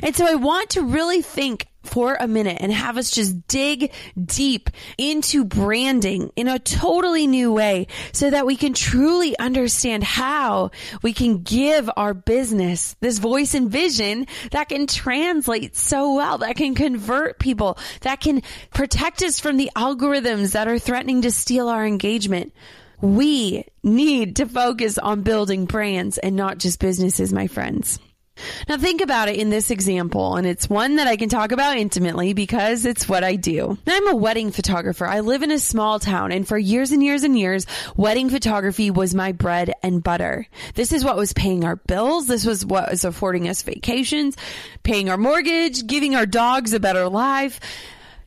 And 0.03 0.17
so 0.17 0.27
I 0.27 0.35
want 0.35 0.71
to 0.71 0.83
really 0.83 1.23
think 1.23 1.67
for 1.85 2.17
a 2.19 2.29
minute 2.29 2.59
and 2.61 2.73
have 2.73 2.99
us 2.99 3.11
just 3.11 3.47
dig 3.49 3.93
deep 4.23 4.71
into 4.99 5.45
branding 5.45 6.31
in 6.37 6.49
a 6.49 6.59
totally 6.59 7.27
new 7.27 7.53
way 7.53 7.87
so 8.13 8.31
that 8.31 8.47
we 8.47 8.57
can 8.57 8.75
truly 8.75 9.39
understand 9.39 10.05
how 10.05 10.71
we 11.03 11.13
can 11.13 11.43
give 11.43 11.89
our 11.97 12.15
business 12.15 12.95
this 13.01 13.19
voice 13.19 13.55
and 13.55 13.71
vision 13.71 14.27
that 14.51 14.69
can 14.69 14.87
translate 14.87 15.77
so 15.77 16.15
well, 16.15 16.39
that 16.39 16.57
can 16.57 16.75
convert 16.75 17.39
people, 17.39 17.79
that 18.03 18.21
can 18.21 18.43
protect 18.73 19.23
us 19.23 19.41
from 19.41 19.57
the 19.57 19.71
algorithms 19.77 20.53
that 20.53 20.69
are 20.69 20.79
threatening 20.79 21.23
to 21.23 21.31
steal 21.31 21.69
our 21.69 21.87
engagement. 21.87 22.53
We 23.01 23.65
need 23.83 24.37
to 24.37 24.47
focus 24.47 24.99
on 24.99 25.23
building 25.23 25.67
brands 25.67 26.19
and 26.19 26.35
not 26.35 26.59
just 26.59 26.81
businesses, 26.81 27.33
my 27.33 27.47
friends. 27.47 28.01
Now 28.69 28.77
think 28.77 29.01
about 29.01 29.29
it 29.29 29.37
in 29.37 29.51
this 29.51 29.71
example, 29.71 30.37
and 30.37 30.47
it's 30.47 30.71
one 30.71 30.97
that 30.97 31.07
I 31.07 31.17
can 31.17 31.29
talk 31.29 31.53
about 31.53 31.77
intimately 31.77 32.33
because 32.35 32.85
it's 32.85 33.09
what 33.09 33.25
I 33.25 33.37
do. 33.37 33.79
I'm 33.87 34.09
a 34.09 34.17
wedding 34.17 34.51
photographer. 34.51 35.07
I 35.07 35.21
live 35.21 35.43
in 35.43 35.51
a 35.51 35.59
small 35.59 35.99
town, 35.99 36.33
and 36.33 36.47
for 36.47 36.59
years 36.59 36.93
and 36.93 37.03
years 37.03 37.25
and 37.25 37.39
years, 37.39 37.67
wedding 37.97 38.31
photography 38.31 38.91
was 38.91 39.15
my 39.15 39.33
bread 39.33 39.73
and 39.83 40.03
butter. 40.03 40.47
This 40.75 40.93
is 40.93 41.05
what 41.05 41.17
was 41.17 41.33
paying 41.33 41.65
our 41.65 41.77
bills. 41.77 42.27
This 42.27 42.45
was 42.45 42.65
what 42.65 42.91
was 42.91 43.05
affording 43.05 43.49
us 43.49 43.63
vacations, 43.63 44.37
paying 44.83 45.09
our 45.09 45.17
mortgage, 45.17 45.87
giving 45.87 46.15
our 46.15 46.27
dogs 46.27 46.73
a 46.73 46.81
better 46.81 47.09
life. 47.09 47.61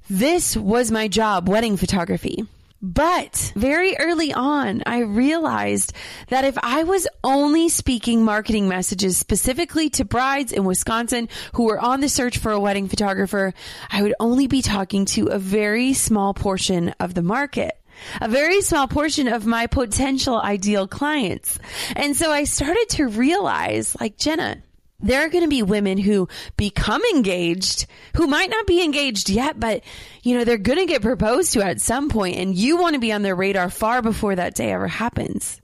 This 0.10 0.58
was 0.58 0.92
my 0.92 1.08
job, 1.08 1.48
wedding 1.48 1.78
photography. 1.78 2.46
But 2.82 3.54
very 3.56 3.96
early 3.98 4.34
on, 4.34 4.82
I 4.88 5.00
realized 5.00 5.94
that 6.30 6.46
if 6.46 6.58
I 6.64 6.84
was 6.84 7.08
only 7.24 7.70
speaking 7.70 8.26
marketing 8.26 8.68
messages 8.68 9.18
specifically 9.18 9.90
to 9.92 10.06
brides 10.06 10.52
in 10.52 10.66
Wisconsin 10.66 11.30
who 11.54 11.66
were 11.66 11.80
on 11.80 12.02
the 12.02 12.10
search 12.10 12.40
for 12.40 12.52
a 12.52 12.60
wedding 12.60 12.88
photographer, 12.88 13.54
I 13.92 14.02
would 14.02 14.16
only 14.20 14.48
be 14.48 14.64
talking 14.64 15.06
to 15.06 15.28
a 15.28 15.38
very 15.38 15.94
small 15.94 16.34
portion 16.34 16.90
of 17.00 17.14
the 17.14 17.22
market 17.22 17.78
a 18.20 18.28
very 18.28 18.62
small 18.62 18.88
portion 18.88 19.28
of 19.28 19.46
my 19.46 19.68
potential 19.68 20.40
ideal 20.40 20.88
clients. 20.88 21.60
And 21.96 22.16
so 22.16 22.32
I 22.32 22.46
started 22.46 22.88
to 22.92 23.08
realize, 23.08 23.96
like, 24.00 24.18
Jenna, 24.18 24.64
there 25.02 25.26
are 25.26 25.30
going 25.30 25.44
to 25.44 25.50
be 25.50 25.64
women 25.64 25.98
who 25.98 26.28
become 26.58 27.02
engaged 27.14 27.86
who 28.16 28.28
might 28.28 28.50
not 28.50 28.68
be 28.68 28.84
engaged 28.84 29.30
yet, 29.30 29.60
but 29.60 29.84
you 30.24 30.38
know, 30.38 30.44
they're 30.44 30.58
going 30.58 30.80
to 30.80 30.86
get 30.86 31.02
proposed 31.02 31.54
to 31.54 31.64
at 31.64 31.82
some 31.82 32.10
point 32.10 32.38
and 32.38 32.56
you 32.56 32.78
want 32.78 32.94
to 32.94 33.00
be 33.00 33.12
on 33.12 33.22
their 33.22 33.36
radar 33.36 33.70
far 33.70 34.02
before 34.02 34.36
that 34.36 34.56
day 34.56 34.72
ever 34.72 34.88
happens. 34.88 35.62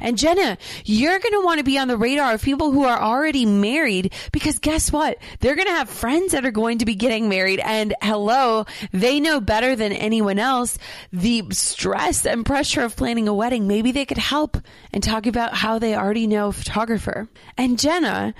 And 0.00 0.18
Jenna, 0.18 0.58
you're 0.84 1.18
going 1.18 1.32
to 1.32 1.44
want 1.44 1.58
to 1.58 1.64
be 1.64 1.78
on 1.78 1.88
the 1.88 1.96
radar 1.96 2.34
of 2.34 2.42
people 2.42 2.72
who 2.72 2.84
are 2.84 3.00
already 3.00 3.46
married 3.46 4.12
because 4.32 4.58
guess 4.58 4.92
what? 4.92 5.18
They're 5.40 5.56
going 5.56 5.66
to 5.66 5.74
have 5.74 5.88
friends 5.88 6.32
that 6.32 6.44
are 6.44 6.50
going 6.50 6.78
to 6.78 6.84
be 6.84 6.94
getting 6.94 7.28
married 7.28 7.60
and 7.60 7.94
hello, 8.02 8.66
they 8.92 9.20
know 9.20 9.40
better 9.40 9.76
than 9.76 9.92
anyone 9.92 10.38
else 10.38 10.78
the 11.12 11.44
stress 11.50 12.26
and 12.26 12.44
pressure 12.46 12.82
of 12.82 12.96
planning 12.96 13.28
a 13.28 13.34
wedding. 13.34 13.66
Maybe 13.66 13.92
they 13.92 14.04
could 14.04 14.18
help 14.18 14.56
and 14.92 15.02
talk 15.02 15.26
about 15.26 15.54
how 15.54 15.78
they 15.78 15.94
already 15.94 16.26
know 16.26 16.48
a 16.48 16.52
photographer. 16.52 17.28
And 17.56 17.78
Jenna, 17.78 18.34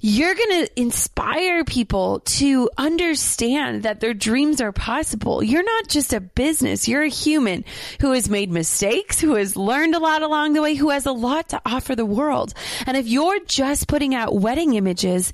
you're 0.00 0.34
going 0.34 0.66
to 0.66 0.80
inspire 0.80 1.64
people 1.64 2.20
to 2.20 2.70
understand 2.78 3.82
that 3.82 4.00
their 4.00 4.14
dreams 4.14 4.60
are 4.60 4.72
possible. 4.72 5.42
You're 5.42 5.64
not 5.64 5.88
just 5.88 6.12
a 6.12 6.20
business. 6.20 6.86
You're 6.86 7.02
a 7.02 7.08
human 7.08 7.64
who 8.00 8.12
has 8.12 8.28
made 8.28 8.50
mistakes, 8.50 9.20
who 9.20 9.34
has 9.34 9.56
learned 9.56 9.94
a 9.94 9.98
lot 9.98 10.22
along 10.22 10.52
the 10.52 10.62
way, 10.62 10.74
who 10.74 10.90
has 10.90 11.06
a 11.06 11.12
lot 11.12 11.48
to 11.50 11.60
offer 11.66 11.96
the 11.96 12.06
world. 12.06 12.54
And 12.86 12.96
if 12.96 13.08
you're 13.08 13.40
just 13.40 13.88
putting 13.88 14.14
out 14.14 14.34
wedding 14.34 14.74
images, 14.74 15.32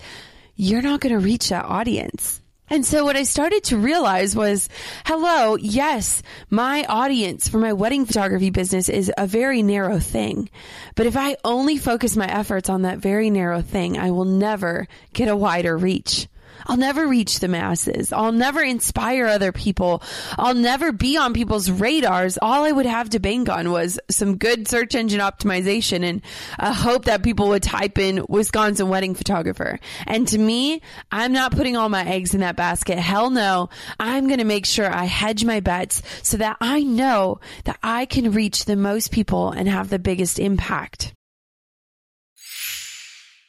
you're 0.56 0.83
not 0.83 1.00
going 1.00 1.14
to 1.14 1.21
reach 1.21 1.50
that 1.50 1.64
audience. 1.64 2.40
And 2.71 2.85
so 2.85 3.04
what 3.04 3.16
I 3.16 3.25
started 3.25 3.64
to 3.64 3.76
realize 3.76 4.35
was, 4.35 4.68
hello, 5.04 5.56
yes, 5.56 6.23
my 6.49 6.85
audience 6.88 7.47
for 7.47 7.59
my 7.59 7.75
wedding 7.75 8.06
photography 8.06 8.50
business 8.50 8.88
is 8.88 9.12
a 9.18 9.26
very 9.26 9.62
narrow 9.62 9.99
thing. 9.99 10.49
But 10.94 11.06
if 11.06 11.16
I 11.16 11.37
only 11.44 11.76
focus 11.76 12.16
my 12.16 12.26
efforts 12.26 12.71
on 12.71 12.83
that 12.83 12.99
very 12.99 13.28
narrow 13.28 13.61
thing, 13.61 13.99
I 13.99 14.12
will 14.12 14.25
never 14.25 14.88
get 15.12 15.28
a 15.28 15.37
wider 15.37 15.76
reach. 15.76 16.26
I'll 16.66 16.76
never 16.76 17.06
reach 17.06 17.40
the 17.40 17.49
masses. 17.49 18.12
I'll 18.12 18.33
never 18.33 18.62
inspire 18.62 19.26
other 19.26 19.52
people. 19.52 20.02
I'll 20.38 20.54
never 20.54 20.92
be 20.92 21.16
on 21.16 21.35
people's 21.35 21.71
radars. 21.71 22.38
All 22.40 22.64
I 22.64 22.73
would 22.73 22.87
have 22.87 23.11
to 23.11 23.18
bank 23.18 23.49
on 23.49 23.71
was 23.71 23.99
some 24.11 24.37
good 24.37 24.68
search 24.68 24.94
engine 24.94 25.21
optimization 25.21 26.04
and 26.04 26.23
a 26.59 26.73
hope 26.73 27.04
that 27.06 27.23
people 27.23 27.49
would 27.49 27.62
type 27.62 27.99
in 27.99 28.25
Wisconsin 28.28 28.88
wedding 28.88 29.14
photographer. 29.14 29.78
And 30.06 30.26
to 30.28 30.38
me, 30.38 30.80
I'm 31.11 31.33
not 31.33 31.52
putting 31.52 31.76
all 31.76 31.88
my 31.88 32.04
eggs 32.04 32.35
in 32.35 32.40
that 32.40 32.56
basket. 32.56 32.99
Hell 32.99 33.30
no. 33.30 33.68
I'm 33.99 34.26
going 34.26 34.38
to 34.38 34.44
make 34.44 34.66
sure 34.66 34.92
I 34.92 35.04
hedge 35.04 35.44
my 35.44 35.61
bets 35.61 36.02
so 36.23 36.37
that 36.38 36.56
I 36.61 36.83
know 36.83 37.40
that 37.64 37.78
I 37.83 38.06
can 38.06 38.33
reach 38.33 38.64
the 38.64 38.76
most 38.76 39.11
people 39.11 39.50
and 39.50 39.68
have 39.68 39.90
the 39.90 39.99
biggest 39.99 40.38
impact. 40.38 41.14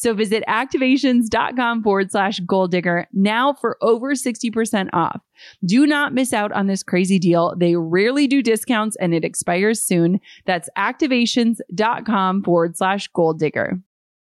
So 0.00 0.14
visit 0.14 0.42
activations.com 0.48 1.82
forward 1.82 2.10
slash 2.10 2.40
goal 2.40 2.68
digger 2.68 3.06
now 3.12 3.52
for 3.52 3.76
over 3.82 4.14
60% 4.14 4.88
off. 4.94 5.20
Do 5.62 5.86
not 5.86 6.14
miss 6.14 6.32
out 6.32 6.52
on 6.52 6.68
this 6.68 6.82
crazy 6.82 7.18
deal. 7.18 7.54
They 7.54 7.76
rarely 7.76 8.26
do 8.26 8.40
discounts 8.40 8.96
and 8.96 9.12
it 9.12 9.26
expires 9.26 9.82
soon. 9.82 10.20
That's 10.46 10.70
activations.com 10.78 12.44
forward 12.44 12.78
slash 12.78 13.08
goal 13.08 13.34
digger. 13.34 13.78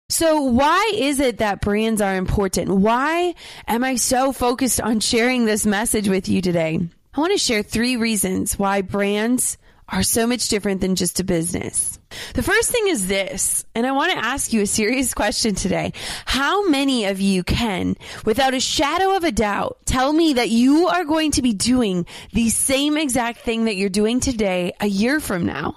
So 0.09 0.41
why 0.41 0.91
is 0.95 1.19
it 1.19 1.37
that 1.37 1.61
brands 1.61 2.01
are 2.01 2.15
important? 2.15 2.71
Why 2.71 3.35
am 3.67 3.83
I 3.83 3.93
so 3.93 4.31
focused 4.31 4.81
on 4.81 5.01
sharing 5.01 5.45
this 5.45 5.67
message 5.67 6.09
with 6.09 6.27
you 6.27 6.41
today? 6.41 6.79
I 7.13 7.19
want 7.19 7.33
to 7.33 7.37
share 7.37 7.61
three 7.61 7.95
reasons 7.95 8.57
why 8.57 8.81
brands 8.81 9.58
are 9.91 10.03
so 10.03 10.25
much 10.27 10.47
different 10.47 10.81
than 10.81 10.95
just 10.95 11.19
a 11.19 11.23
business. 11.23 11.99
The 12.33 12.43
first 12.43 12.71
thing 12.71 12.87
is 12.87 13.07
this, 13.07 13.65
and 13.75 13.85
I 13.85 13.91
want 13.91 14.11
to 14.13 14.25
ask 14.25 14.51
you 14.53 14.61
a 14.61 14.67
serious 14.67 15.13
question 15.13 15.55
today. 15.55 15.93
How 16.25 16.67
many 16.67 17.05
of 17.05 17.19
you 17.19 17.43
can, 17.43 17.95
without 18.25 18.53
a 18.53 18.59
shadow 18.59 19.15
of 19.15 19.23
a 19.23 19.31
doubt, 19.31 19.77
tell 19.85 20.11
me 20.11 20.33
that 20.33 20.49
you 20.49 20.87
are 20.87 21.05
going 21.05 21.31
to 21.31 21.41
be 21.41 21.53
doing 21.53 22.05
the 22.33 22.49
same 22.49 22.97
exact 22.97 23.39
thing 23.39 23.65
that 23.65 23.75
you're 23.75 23.89
doing 23.89 24.19
today 24.19 24.73
a 24.79 24.87
year 24.87 25.19
from 25.19 25.45
now? 25.45 25.75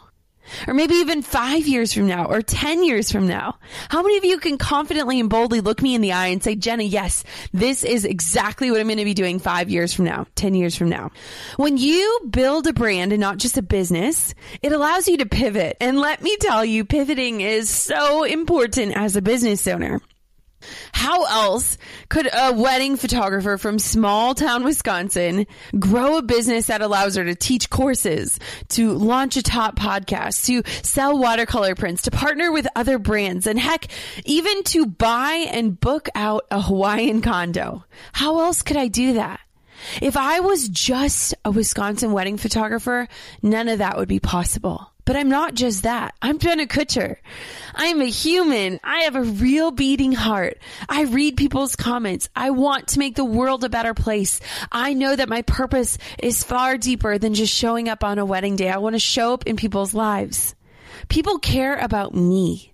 Or 0.66 0.74
maybe 0.74 0.94
even 0.96 1.22
five 1.22 1.66
years 1.66 1.92
from 1.92 2.06
now 2.06 2.26
or 2.26 2.42
10 2.42 2.84
years 2.84 3.10
from 3.10 3.26
now. 3.26 3.58
How 3.88 4.02
many 4.02 4.16
of 4.18 4.24
you 4.24 4.38
can 4.38 4.58
confidently 4.58 5.20
and 5.20 5.30
boldly 5.30 5.60
look 5.60 5.82
me 5.82 5.94
in 5.94 6.00
the 6.00 6.12
eye 6.12 6.28
and 6.28 6.42
say, 6.42 6.54
Jenna, 6.54 6.82
yes, 6.82 7.24
this 7.52 7.84
is 7.84 8.04
exactly 8.04 8.70
what 8.70 8.80
I'm 8.80 8.86
going 8.86 8.98
to 8.98 9.04
be 9.04 9.14
doing 9.14 9.38
five 9.38 9.70
years 9.70 9.92
from 9.92 10.04
now, 10.04 10.26
10 10.34 10.54
years 10.54 10.76
from 10.76 10.88
now. 10.88 11.10
When 11.56 11.76
you 11.76 12.20
build 12.30 12.66
a 12.66 12.72
brand 12.72 13.12
and 13.12 13.20
not 13.20 13.38
just 13.38 13.58
a 13.58 13.62
business, 13.62 14.34
it 14.62 14.72
allows 14.72 15.08
you 15.08 15.18
to 15.18 15.26
pivot. 15.26 15.76
And 15.80 15.98
let 15.98 16.22
me 16.22 16.36
tell 16.38 16.64
you, 16.64 16.84
pivoting 16.84 17.40
is 17.40 17.70
so 17.70 18.24
important 18.24 18.96
as 18.96 19.16
a 19.16 19.22
business 19.22 19.66
owner. 19.66 20.00
How 20.92 21.24
else 21.24 21.78
could 22.08 22.28
a 22.32 22.52
wedding 22.52 22.96
photographer 22.96 23.58
from 23.58 23.78
small 23.78 24.34
town 24.34 24.64
Wisconsin 24.64 25.46
grow 25.78 26.18
a 26.18 26.22
business 26.22 26.66
that 26.66 26.82
allows 26.82 27.16
her 27.16 27.24
to 27.24 27.34
teach 27.34 27.70
courses, 27.70 28.38
to 28.70 28.92
launch 28.92 29.36
a 29.36 29.42
top 29.42 29.76
podcast, 29.76 30.46
to 30.46 30.62
sell 30.82 31.18
watercolor 31.18 31.74
prints, 31.74 32.02
to 32.02 32.10
partner 32.10 32.52
with 32.52 32.66
other 32.76 32.98
brands, 32.98 33.46
and 33.46 33.58
heck, 33.58 33.86
even 34.24 34.62
to 34.64 34.86
buy 34.86 35.46
and 35.50 35.78
book 35.78 36.08
out 36.14 36.46
a 36.50 36.60
Hawaiian 36.60 37.22
condo? 37.22 37.84
How 38.12 38.40
else 38.40 38.62
could 38.62 38.76
I 38.76 38.88
do 38.88 39.14
that? 39.14 39.40
If 40.00 40.16
I 40.16 40.40
was 40.40 40.68
just 40.68 41.34
a 41.44 41.50
Wisconsin 41.50 42.12
wedding 42.12 42.36
photographer, 42.36 43.08
none 43.42 43.68
of 43.68 43.78
that 43.78 43.96
would 43.96 44.08
be 44.08 44.20
possible. 44.20 44.91
But 45.04 45.16
I'm 45.16 45.28
not 45.28 45.54
just 45.54 45.82
that. 45.82 46.14
I'm 46.22 46.38
Jenna 46.38 46.66
Kutcher. 46.66 47.16
I'm 47.74 48.00
a 48.00 48.06
human. 48.06 48.78
I 48.84 49.00
have 49.00 49.16
a 49.16 49.22
real 49.22 49.72
beating 49.72 50.12
heart. 50.12 50.58
I 50.88 51.02
read 51.02 51.36
people's 51.36 51.74
comments. 51.74 52.28
I 52.36 52.50
want 52.50 52.88
to 52.88 53.00
make 53.00 53.16
the 53.16 53.24
world 53.24 53.64
a 53.64 53.68
better 53.68 53.94
place. 53.94 54.40
I 54.70 54.94
know 54.94 55.16
that 55.16 55.28
my 55.28 55.42
purpose 55.42 55.98
is 56.22 56.44
far 56.44 56.78
deeper 56.78 57.18
than 57.18 57.34
just 57.34 57.52
showing 57.52 57.88
up 57.88 58.04
on 58.04 58.18
a 58.18 58.24
wedding 58.24 58.54
day. 58.54 58.70
I 58.70 58.78
want 58.78 58.94
to 58.94 59.00
show 59.00 59.34
up 59.34 59.46
in 59.46 59.56
people's 59.56 59.92
lives. 59.92 60.54
People 61.08 61.38
care 61.38 61.76
about 61.76 62.14
me. 62.14 62.72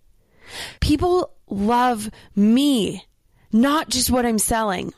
People 0.81 1.33
love 1.49 2.11
me, 2.37 3.05
not 3.53 3.89
just 3.89 4.11
what 4.11 4.27
I'm 4.27 4.39
selling. 4.39 4.93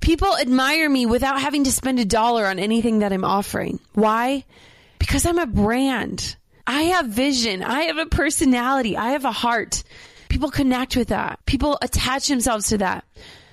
People 0.00 0.36
admire 0.36 0.88
me 0.88 1.06
without 1.06 1.40
having 1.40 1.64
to 1.64 1.72
spend 1.72 1.98
a 2.00 2.04
dollar 2.04 2.46
on 2.46 2.58
anything 2.58 3.00
that 3.00 3.12
I'm 3.12 3.24
offering. 3.24 3.78
Why? 3.94 4.44
Because 4.98 5.26
I'm 5.26 5.38
a 5.38 5.46
brand. 5.46 6.36
I 6.66 6.82
have 6.82 7.06
vision. 7.06 7.62
I 7.62 7.82
have 7.84 7.98
a 7.98 8.06
personality. 8.06 8.96
I 8.96 9.10
have 9.10 9.24
a 9.24 9.32
heart. 9.32 9.82
People 10.28 10.50
connect 10.50 10.96
with 10.96 11.08
that. 11.08 11.44
People 11.46 11.78
attach 11.82 12.28
themselves 12.28 12.68
to 12.68 12.78
that. 12.78 13.04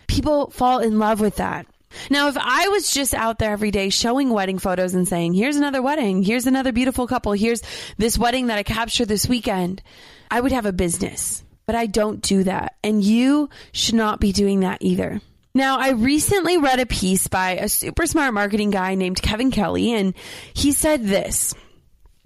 People 0.07 0.49
fall 0.49 0.79
in 0.79 0.99
love 0.99 1.19
with 1.19 1.35
that. 1.37 1.67
Now, 2.09 2.29
if 2.29 2.37
I 2.37 2.69
was 2.69 2.93
just 2.93 3.13
out 3.13 3.39
there 3.39 3.51
every 3.51 3.71
day 3.71 3.89
showing 3.89 4.29
wedding 4.29 4.59
photos 4.59 4.93
and 4.93 5.07
saying, 5.07 5.33
here's 5.33 5.57
another 5.57 5.81
wedding, 5.81 6.23
here's 6.23 6.47
another 6.47 6.71
beautiful 6.71 7.05
couple, 7.05 7.33
here's 7.33 7.61
this 7.97 8.17
wedding 8.17 8.47
that 8.47 8.57
I 8.57 8.63
captured 8.63 9.07
this 9.07 9.27
weekend, 9.27 9.81
I 10.29 10.39
would 10.39 10.51
have 10.53 10.65
a 10.65 10.73
business. 10.73 11.43
But 11.65 11.75
I 11.75 11.85
don't 11.85 12.21
do 12.21 12.43
that. 12.45 12.75
And 12.83 13.03
you 13.03 13.49
should 13.71 13.95
not 13.95 14.19
be 14.19 14.31
doing 14.31 14.61
that 14.61 14.79
either. 14.81 15.21
Now, 15.53 15.79
I 15.79 15.91
recently 15.91 16.57
read 16.57 16.79
a 16.79 16.85
piece 16.85 17.27
by 17.27 17.57
a 17.57 17.67
super 17.67 18.05
smart 18.05 18.33
marketing 18.33 18.71
guy 18.71 18.95
named 18.95 19.21
Kevin 19.21 19.51
Kelly, 19.51 19.93
and 19.93 20.13
he 20.53 20.71
said 20.71 21.03
this 21.03 21.53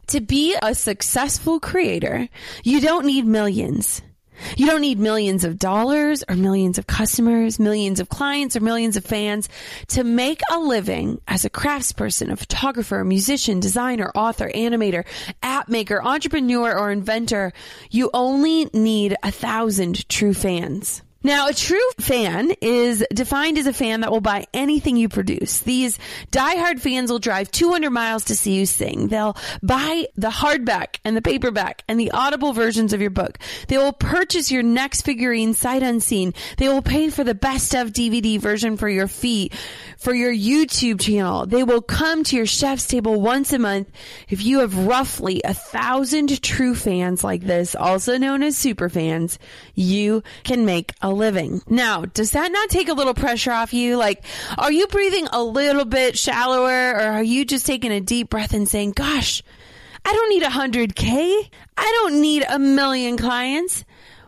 To 0.07 0.21
be 0.21 0.55
a 0.61 0.75
successful 0.75 1.59
creator, 1.59 2.29
you 2.63 2.79
don't 2.79 3.05
need 3.05 3.25
millions. 3.25 4.01
You 4.57 4.65
don't 4.67 4.81
need 4.81 4.99
millions 4.99 5.43
of 5.43 5.57
dollars 5.57 6.23
or 6.27 6.35
millions 6.35 6.77
of 6.77 6.87
customers, 6.87 7.57
millions 7.57 7.99
of 7.99 8.09
clients 8.09 8.55
or 8.55 8.59
millions 8.59 8.97
of 8.97 9.05
fans 9.05 9.49
to 9.87 10.03
make 10.03 10.41
a 10.51 10.59
living 10.59 11.21
as 11.27 11.45
a 11.45 11.49
craftsperson, 11.49 12.31
a 12.31 12.35
photographer, 12.35 12.99
a 12.99 13.05
musician, 13.05 13.59
designer, 13.59 14.11
author, 14.13 14.51
animator, 14.53 15.05
app 15.41 15.69
maker, 15.69 16.03
entrepreneur, 16.03 16.77
or 16.77 16.91
inventor. 16.91 17.53
You 17.89 18.09
only 18.13 18.65
need 18.73 19.15
a 19.23 19.31
thousand 19.31 20.07
true 20.09 20.33
fans. 20.33 21.01
Now, 21.25 21.47
a 21.47 21.55
true 21.55 21.89
fan 21.99 22.51
is 22.61 23.03
defined 23.11 23.57
as 23.57 23.65
a 23.65 23.73
fan 23.73 24.01
that 24.01 24.11
will 24.11 24.21
buy 24.21 24.45
anything 24.53 24.95
you 24.95 25.09
produce. 25.09 25.61
These 25.61 25.97
diehard 26.31 26.79
fans 26.79 27.09
will 27.09 27.17
drive 27.17 27.49
200 27.49 27.89
miles 27.89 28.25
to 28.25 28.35
see 28.35 28.53
you 28.53 28.67
sing. 28.67 29.07
They'll 29.07 29.35
buy 29.63 30.05
the 30.15 30.29
hardback 30.29 30.99
and 31.03 31.17
the 31.17 31.23
paperback 31.23 31.81
and 31.87 31.99
the 31.99 32.11
audible 32.11 32.53
versions 32.53 32.93
of 32.93 33.01
your 33.01 33.09
book. 33.09 33.39
They 33.69 33.79
will 33.79 33.91
purchase 33.91 34.51
your 34.51 34.61
next 34.61 35.01
figurine 35.01 35.55
sight 35.55 35.81
unseen. 35.81 36.35
They 36.59 36.67
will 36.67 36.83
pay 36.83 37.09
for 37.09 37.23
the 37.23 37.33
best 37.33 37.73
of 37.73 37.91
DVD 37.91 38.39
version 38.39 38.77
for 38.77 38.87
your 38.87 39.07
feet, 39.07 39.51
for 39.97 40.13
your 40.13 40.31
YouTube 40.31 41.01
channel. 41.01 41.47
They 41.47 41.63
will 41.63 41.81
come 41.81 42.23
to 42.25 42.35
your 42.35 42.45
chef's 42.45 42.85
table 42.85 43.19
once 43.19 43.51
a 43.51 43.57
month. 43.57 43.89
If 44.29 44.45
you 44.45 44.59
have 44.59 44.77
roughly 44.77 45.41
a 45.43 45.55
thousand 45.55 46.39
true 46.43 46.75
fans 46.75 47.23
like 47.23 47.41
this, 47.41 47.73
also 47.73 48.19
known 48.19 48.43
as 48.43 48.55
super 48.55 48.89
fans, 48.89 49.39
you 49.73 50.21
can 50.43 50.67
make 50.67 50.93
a 51.01 51.14
living. 51.15 51.61
Now, 51.67 52.05
does 52.05 52.31
that 52.31 52.51
not 52.51 52.69
take 52.69 52.89
a 52.89 52.93
little 52.93 53.13
pressure 53.13 53.51
off 53.51 53.73
you? 53.73 53.97
Like, 53.97 54.23
are 54.57 54.71
you 54.71 54.87
breathing 54.87 55.27
a 55.31 55.43
little 55.43 55.85
bit 55.85 56.17
shallower 56.17 56.91
or 56.91 57.01
are 57.01 57.23
you 57.23 57.45
just 57.45 57.65
taking 57.65 57.91
a 57.91 58.01
deep 58.01 58.29
breath 58.29 58.53
and 58.53 58.67
saying, 58.67 58.91
gosh, 58.91 59.41
I 60.05 60.13
don't 60.13 60.29
need 60.29 60.43
a 60.43 60.49
hundred 60.49 60.95
K. 60.95 61.49
I 61.77 61.83
don't 61.83 62.21
need 62.21 62.45
a 62.47 62.59
million 62.59 63.17
clients. 63.17 63.83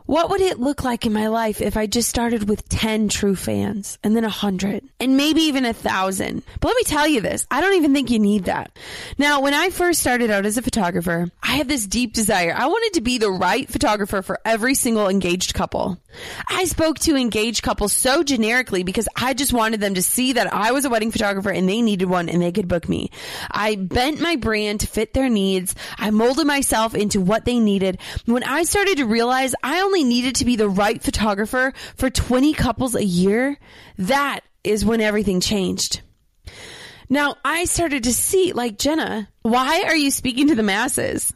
What 0.08 0.30
would 0.30 0.40
it 0.40 0.58
look 0.58 0.86
like 0.86 1.06
in 1.06 1.12
my 1.12 1.28
life 1.28 1.60
if 1.60 1.76
I 1.76 1.86
just 1.86 2.08
started 2.08 2.48
with 2.48 2.68
10 2.70 3.10
true 3.10 3.36
fans 3.36 4.00
and 4.06 4.16
then 4.16 4.24
a 4.24 4.28
100 4.28 4.82
and 5.02 5.18
maybe 5.18 5.42
even 5.42 5.66
a 5.66 5.74
thousand? 5.74 6.44
But 6.62 6.70
let 6.70 6.78
me 6.78 6.84
tell 6.84 7.06
you 7.06 7.20
this, 7.20 7.46
I 7.52 7.60
don't 7.60 7.76
even 7.76 7.94
think 7.94 8.10
you 8.10 8.18
need 8.18 8.46
that. 8.46 8.72
Now, 9.18 9.42
when 9.42 9.54
I 9.54 9.70
first 9.70 10.00
started 10.00 10.32
out 10.32 10.46
as 10.46 10.58
a 10.58 10.62
photographer, 10.62 11.30
I 11.44 11.58
had 11.58 11.68
this 11.68 11.86
deep 11.86 12.14
desire. 12.14 12.56
I 12.58 12.68
wanted 12.68 12.94
to 12.94 13.02
be 13.02 13.18
the 13.18 13.30
right 13.30 13.70
photographer 13.70 14.22
for 14.22 14.40
every 14.46 14.76
single 14.76 15.10
engaged 15.10 15.54
couple. 15.54 16.00
I 16.48 16.66
spoke 16.66 17.00
to 17.00 17.16
engaged 17.16 17.64
couples 17.64 17.94
so 17.94 18.24
generically 18.24 18.84
because 18.84 19.08
I 19.16 19.34
just 19.34 19.54
wanted 19.54 19.80
them 19.80 19.96
to 19.96 20.04
see 20.04 20.34
that 20.34 20.54
I 20.54 20.72
was 20.72 20.86
a 20.86 20.90
wedding 20.90 21.12
photographer 21.12 21.50
and 21.50 21.68
they 21.68 21.82
needed 21.82 22.10
one 22.10 22.30
and 22.30 22.42
they 22.42 22.52
could 22.52 22.68
book 22.68 22.88
me. 22.90 23.12
I 23.50 23.76
bent 23.76 24.22
my 24.22 24.36
brand 24.36 24.82
to 24.82 24.88
fit 24.88 25.14
their 25.14 25.30
needs. 25.30 25.76
I 25.98 26.12
molded 26.12 26.48
myself 26.48 26.96
into 26.96 27.22
what 27.22 27.46
they 27.46 27.60
needed. 27.60 28.00
When 28.26 28.44
I 28.44 28.64
started 28.64 28.98
to 28.98 29.06
realize 29.06 29.56
I 29.64 29.82
only 29.82 30.04
needed 30.04 30.36
to 30.36 30.46
be 30.46 30.56
the 30.56 30.70
right 30.70 31.02
photographer 31.02 31.74
for 31.96 32.10
20 32.10 32.54
couples 32.54 32.96
a 32.96 33.04
year, 33.04 33.58
that 33.98 34.42
is 34.64 34.86
when 34.86 35.02
everything 35.02 35.40
changed. 35.40 36.02
Now 37.10 37.36
I 37.44 37.66
started 37.66 38.04
to 38.04 38.14
see, 38.14 38.52
like 38.52 38.78
Jenna, 38.78 39.30
why 39.42 39.84
are 39.88 39.96
you 39.96 40.12
speaking 40.12 40.48
to 40.48 40.56
the 40.56 40.64
masses? 40.64 41.34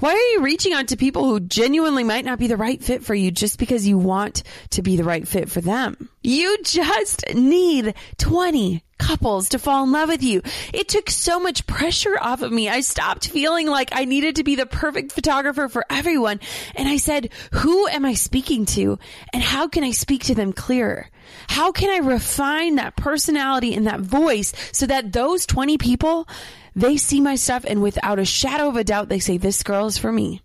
Why 0.00 0.12
are 0.12 0.32
you 0.34 0.42
reaching 0.42 0.72
out 0.72 0.88
to 0.88 0.96
people 0.96 1.24
who 1.24 1.40
genuinely 1.40 2.04
might 2.04 2.24
not 2.24 2.38
be 2.38 2.46
the 2.46 2.56
right 2.56 2.82
fit 2.82 3.04
for 3.04 3.14
you 3.14 3.30
just 3.30 3.58
because 3.58 3.86
you 3.86 3.98
want 3.98 4.42
to 4.70 4.82
be 4.82 4.96
the 4.96 5.04
right 5.04 5.26
fit 5.26 5.50
for 5.50 5.60
them? 5.60 6.08
You 6.22 6.58
just 6.62 7.24
need 7.34 7.94
20 8.18 8.82
couples 8.98 9.50
to 9.50 9.58
fall 9.58 9.84
in 9.84 9.92
love 9.92 10.08
with 10.08 10.22
you. 10.22 10.40
It 10.72 10.88
took 10.88 11.10
so 11.10 11.38
much 11.38 11.66
pressure 11.66 12.16
off 12.18 12.42
of 12.42 12.52
me. 12.52 12.68
I 12.68 12.80
stopped 12.80 13.28
feeling 13.28 13.66
like 13.66 13.90
I 13.92 14.04
needed 14.04 14.36
to 14.36 14.44
be 14.44 14.54
the 14.54 14.66
perfect 14.66 15.12
photographer 15.12 15.68
for 15.68 15.84
everyone. 15.90 16.40
And 16.74 16.88
I 16.88 16.96
said, 16.96 17.30
who 17.52 17.86
am 17.88 18.04
I 18.04 18.14
speaking 18.14 18.64
to? 18.66 18.98
And 19.32 19.42
how 19.42 19.68
can 19.68 19.84
I 19.84 19.90
speak 19.90 20.24
to 20.24 20.34
them 20.34 20.52
clearer? 20.52 21.10
How 21.48 21.72
can 21.72 21.90
I 21.90 22.06
refine 22.06 22.76
that 22.76 22.96
personality 22.96 23.74
and 23.74 23.86
that 23.86 24.00
voice 24.00 24.52
so 24.72 24.86
that 24.86 25.12
those 25.12 25.46
20 25.46 25.78
people 25.78 26.28
they 26.74 26.96
see 26.96 27.20
my 27.20 27.36
stuff 27.36 27.64
and 27.66 27.82
without 27.82 28.18
a 28.18 28.24
shadow 28.24 28.68
of 28.68 28.76
a 28.76 28.84
doubt, 28.84 29.08
they 29.08 29.20
say, 29.20 29.36
this 29.36 29.62
girl 29.62 29.86
is 29.86 29.98
for 29.98 30.12
me. 30.12 30.42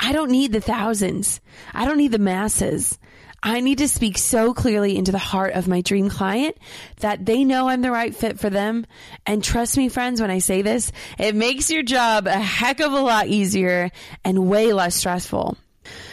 I 0.00 0.12
don't 0.12 0.30
need 0.30 0.52
the 0.52 0.60
thousands. 0.60 1.40
I 1.72 1.84
don't 1.84 1.98
need 1.98 2.12
the 2.12 2.18
masses. 2.18 2.98
I 3.42 3.60
need 3.60 3.78
to 3.78 3.88
speak 3.88 4.18
so 4.18 4.52
clearly 4.52 4.96
into 4.96 5.12
the 5.12 5.18
heart 5.18 5.52
of 5.52 5.68
my 5.68 5.80
dream 5.80 6.08
client 6.08 6.56
that 7.00 7.24
they 7.24 7.44
know 7.44 7.68
I'm 7.68 7.82
the 7.82 7.90
right 7.90 8.14
fit 8.14 8.40
for 8.40 8.50
them. 8.50 8.84
And 9.26 9.44
trust 9.44 9.76
me, 9.76 9.88
friends, 9.88 10.20
when 10.20 10.30
I 10.30 10.40
say 10.40 10.62
this, 10.62 10.90
it 11.18 11.36
makes 11.36 11.70
your 11.70 11.84
job 11.84 12.26
a 12.26 12.32
heck 12.32 12.80
of 12.80 12.92
a 12.92 13.00
lot 13.00 13.28
easier 13.28 13.90
and 14.24 14.48
way 14.48 14.72
less 14.72 14.96
stressful. 14.96 15.56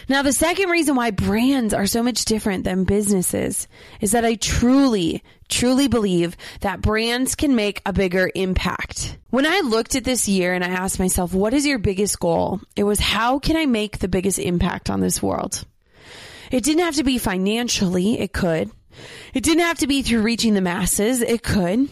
Now, 0.08 0.22
the 0.22 0.34
second 0.34 0.70
reason 0.70 0.96
why 0.96 1.12
brands 1.12 1.74
are 1.74 1.88
so 1.88 2.04
much 2.04 2.26
different 2.26 2.64
than 2.64 2.84
businesses 2.84 3.68
is 4.02 4.12
that 4.12 4.26
I 4.26 4.36
truly, 4.36 5.24
truly 5.50 5.88
believe 5.88 6.38
that 6.62 6.82
brands 6.82 7.36
can 7.36 7.56
make 7.56 7.82
a 7.86 7.94
bigger 7.94 8.30
impact. 8.36 9.18
When 9.32 9.46
I 9.46 9.62
looked 9.62 9.96
at 9.96 10.04
this 10.04 10.28
year 10.28 10.54
and 10.54 10.64
I 10.64 10.70
asked 10.70 11.00
myself, 11.00 11.34
what 11.34 11.54
is 11.54 11.66
your 11.66 11.80
biggest 11.80 12.20
goal? 12.20 12.62
It 12.76 12.84
was 12.84 13.00
how 13.00 13.40
can 13.40 13.58
I 13.58 13.66
make 13.66 13.98
the 13.98 14.08
biggest 14.08 14.38
impact 14.38 14.90
on 14.90 15.02
this 15.02 15.24
world? 15.24 15.66
It 16.52 16.64
didn't 16.64 16.84
have 16.84 16.96
to 16.96 17.04
be 17.04 17.18
financially. 17.18 18.20
It 18.20 18.32
could. 18.32 18.70
It 19.34 19.44
didn't 19.44 19.64
have 19.64 19.80
to 19.80 19.88
be 19.88 20.04
through 20.04 20.22
reaching 20.22 20.54
the 20.54 20.62
masses. 20.62 21.22
It 21.22 21.42
could. 21.42 21.90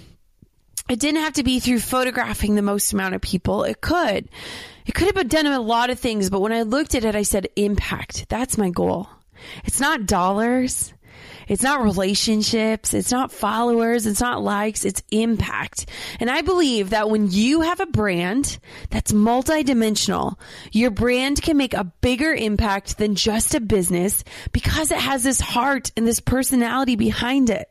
It 0.90 1.00
didn't 1.00 1.22
have 1.22 1.34
to 1.34 1.44
be 1.44 1.60
through 1.60 1.80
photographing 1.80 2.56
the 2.56 2.62
most 2.62 2.94
amount 2.94 3.16
of 3.16 3.22
people. 3.22 3.64
It 3.64 3.82
could. 3.82 4.30
It 4.86 4.94
could 4.94 5.16
have 5.16 5.30
done 5.30 5.46
a 5.46 5.60
lot 5.60 5.90
of 5.90 6.00
things, 6.00 6.30
but 6.30 6.42
when 6.42 6.52
I 6.52 6.64
looked 6.64 6.94
at 6.94 7.06
it, 7.06 7.16
I 7.16 7.24
said 7.24 7.48
impact. 7.56 8.28
That's 8.30 8.58
my 8.58 8.70
goal. 8.70 9.08
It's 9.64 9.80
not 9.80 10.06
dollars. 10.06 10.94
It's 11.48 11.64
not 11.64 11.84
relationships. 11.84 12.94
It's 12.94 13.12
not 13.12 13.32
followers. 13.32 14.06
It's 14.06 14.22
not 14.22 14.44
likes. 14.44 14.86
It's 14.86 15.04
impact. 15.12 15.90
And 16.20 16.30
I 16.30 16.42
believe 16.42 16.92
that 16.92 17.10
when 17.10 17.30
you 17.32 17.62
have 17.62 17.80
a 17.80 17.86
brand 17.86 18.60
that's 18.90 19.12
multidimensional, 19.12 20.38
your 20.72 20.92
brand 20.92 21.42
can 21.42 21.58
make 21.58 21.74
a 21.74 21.92
bigger 22.02 22.34
impact 22.34 22.98
than 22.98 23.16
just 23.16 23.56
a 23.56 23.62
business 23.62 24.24
because 24.52 24.92
it 24.92 25.00
has 25.00 25.24
this 25.24 25.42
heart 25.42 25.92
and 25.98 26.08
this 26.08 26.20
personality 26.20 26.96
behind 26.96 27.50
it. 27.50 27.70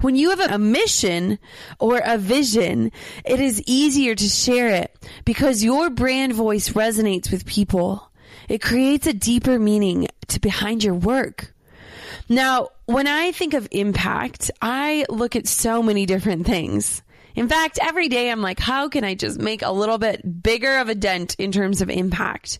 When 0.00 0.16
you 0.16 0.30
have 0.30 0.40
a 0.40 0.58
mission 0.58 1.38
or 1.78 2.00
a 2.04 2.18
vision, 2.18 2.92
it 3.24 3.40
is 3.40 3.62
easier 3.66 4.14
to 4.14 4.28
share 4.28 4.68
it 4.68 4.94
because 5.24 5.64
your 5.64 5.90
brand 5.90 6.34
voice 6.34 6.70
resonates 6.70 7.30
with 7.30 7.46
people. 7.46 8.10
It 8.48 8.62
creates 8.62 9.06
a 9.06 9.12
deeper 9.12 9.58
meaning 9.58 10.08
to 10.28 10.40
behind 10.40 10.84
your 10.84 10.94
work. 10.94 11.52
Now, 12.28 12.68
when 12.86 13.06
I 13.06 13.32
think 13.32 13.54
of 13.54 13.68
impact, 13.70 14.50
I 14.60 15.04
look 15.08 15.36
at 15.36 15.46
so 15.46 15.82
many 15.82 16.06
different 16.06 16.46
things. 16.46 17.02
In 17.38 17.46
fact, 17.46 17.78
every 17.80 18.08
day 18.08 18.32
I'm 18.32 18.42
like, 18.42 18.58
how 18.58 18.88
can 18.88 19.04
I 19.04 19.14
just 19.14 19.38
make 19.38 19.62
a 19.62 19.70
little 19.70 19.96
bit 19.96 20.42
bigger 20.42 20.78
of 20.78 20.88
a 20.88 20.94
dent 20.96 21.36
in 21.38 21.52
terms 21.52 21.80
of 21.80 21.88
impact? 21.88 22.58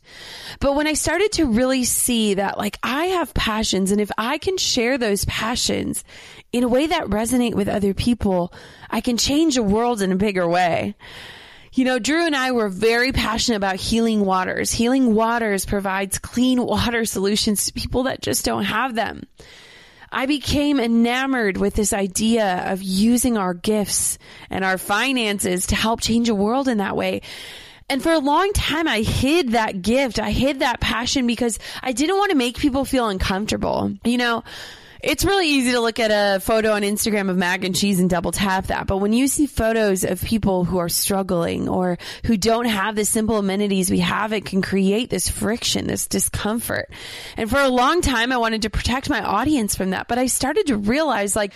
But 0.61 0.77
when 0.77 0.87
I 0.87 0.93
started 0.93 1.33
to 1.33 1.47
really 1.47 1.83
see 1.83 2.35
that 2.35 2.59
like 2.59 2.79
I 2.81 3.07
have 3.07 3.35
passions 3.35 3.91
and 3.91 4.01
if 4.01 4.13
I 4.17 4.39
can 4.39 4.57
share 4.57 4.97
those 4.97 5.25
passions 5.25 6.05
in 6.53 6.63
a 6.63 6.69
way 6.69 6.87
that 6.87 7.07
resonate 7.07 7.57
with 7.57 7.67
other 7.67 7.93
people, 7.93 8.53
I 8.89 9.01
can 9.01 9.17
change 9.17 9.57
the 9.57 9.65
world 9.65 10.01
in 10.01 10.13
a 10.13 10.17
bigger 10.17 10.47
way. 10.47 10.95
You 11.73 11.85
know, 11.85 11.99
Drew 11.99 12.25
and 12.25 12.37
I 12.37 12.53
were 12.53 12.69
very 12.69 13.11
passionate 13.11 13.57
about 13.57 13.77
healing 13.77 14.25
waters. 14.25 14.71
Healing 14.71 15.13
waters 15.13 15.67
provides 15.67 16.21
clean 16.21 16.63
water 16.63 17.05
solutions 17.05 17.67
to 17.67 17.73
people 17.73 18.05
that 18.05 18.23
just 18.23 18.45
don't 18.45 18.63
have 18.65 18.95
them. 18.95 19.25
I 20.11 20.27
became 20.27 20.81
enamored 20.81 21.57
with 21.57 21.75
this 21.75 21.93
idea 21.93 22.71
of 22.73 22.83
using 22.83 23.37
our 23.37 23.55
gifts 23.55 24.19
and 24.51 24.65
our 24.65 24.79
finances 24.79 25.67
to 25.69 25.77
help 25.77 26.01
change 26.01 26.29
a 26.29 26.35
world 26.35 26.69
in 26.69 26.79
that 26.79 26.97
way. 26.97 27.23
And 27.91 28.03
for 28.03 28.13
a 28.13 28.19
long 28.19 28.53
time, 28.53 28.87
I 28.87 29.01
hid 29.01 29.51
that 29.51 29.81
gift. 29.81 30.19
I 30.19 30.31
hid 30.31 30.59
that 30.59 30.81
passion 30.81 31.27
because 31.27 31.59
I 31.83 31.93
didn't 31.93 32.19
want 32.19 32.31
to 32.31 32.37
make 32.37 32.59
people 32.59 32.85
feel 32.85 33.09
uncomfortable. 33.09 33.95
You 34.05 34.19
know, 34.19 34.45
it's 35.03 35.25
really 35.25 35.49
easy 35.49 35.73
to 35.73 35.81
look 35.81 36.01
at 36.01 36.11
a 36.11 36.41
photo 36.41 36.73
on 36.73 36.83
Instagram 36.83 37.31
of 37.31 37.37
mac 37.37 37.65
and 37.65 37.75
cheese 37.75 38.01
and 38.01 38.11
double 38.11 38.33
tap 38.33 38.67
that. 38.69 38.87
But 38.87 38.99
when 38.99 39.13
you 39.13 39.29
see 39.29 39.47
photos 39.47 40.05
of 40.05 40.23
people 40.23 40.65
who 40.65 40.79
are 40.79 40.89
struggling 40.89 41.69
or 41.69 41.99
who 42.25 42.37
don't 42.37 42.67
have 42.67 42.97
the 42.97 43.05
simple 43.05 43.39
amenities 43.39 43.91
we 43.91 44.01
have, 44.01 44.33
it 44.33 44.45
can 44.45 44.63
create 44.63 45.11
this 45.11 45.29
friction, 45.29 45.87
this 45.87 46.07
discomfort. 46.07 46.91
And 47.37 47.49
for 47.49 47.61
a 47.61 47.69
long 47.69 48.01
time, 48.01 48.33
I 48.33 48.39
wanted 48.39 48.63
to 48.63 48.71
protect 48.71 49.09
my 49.09 49.23
audience 49.23 49.77
from 49.77 49.91
that. 49.91 50.09
But 50.09 50.19
I 50.19 50.27
started 50.27 50.67
to 50.69 50.77
realize 50.77 51.37
like, 51.37 51.53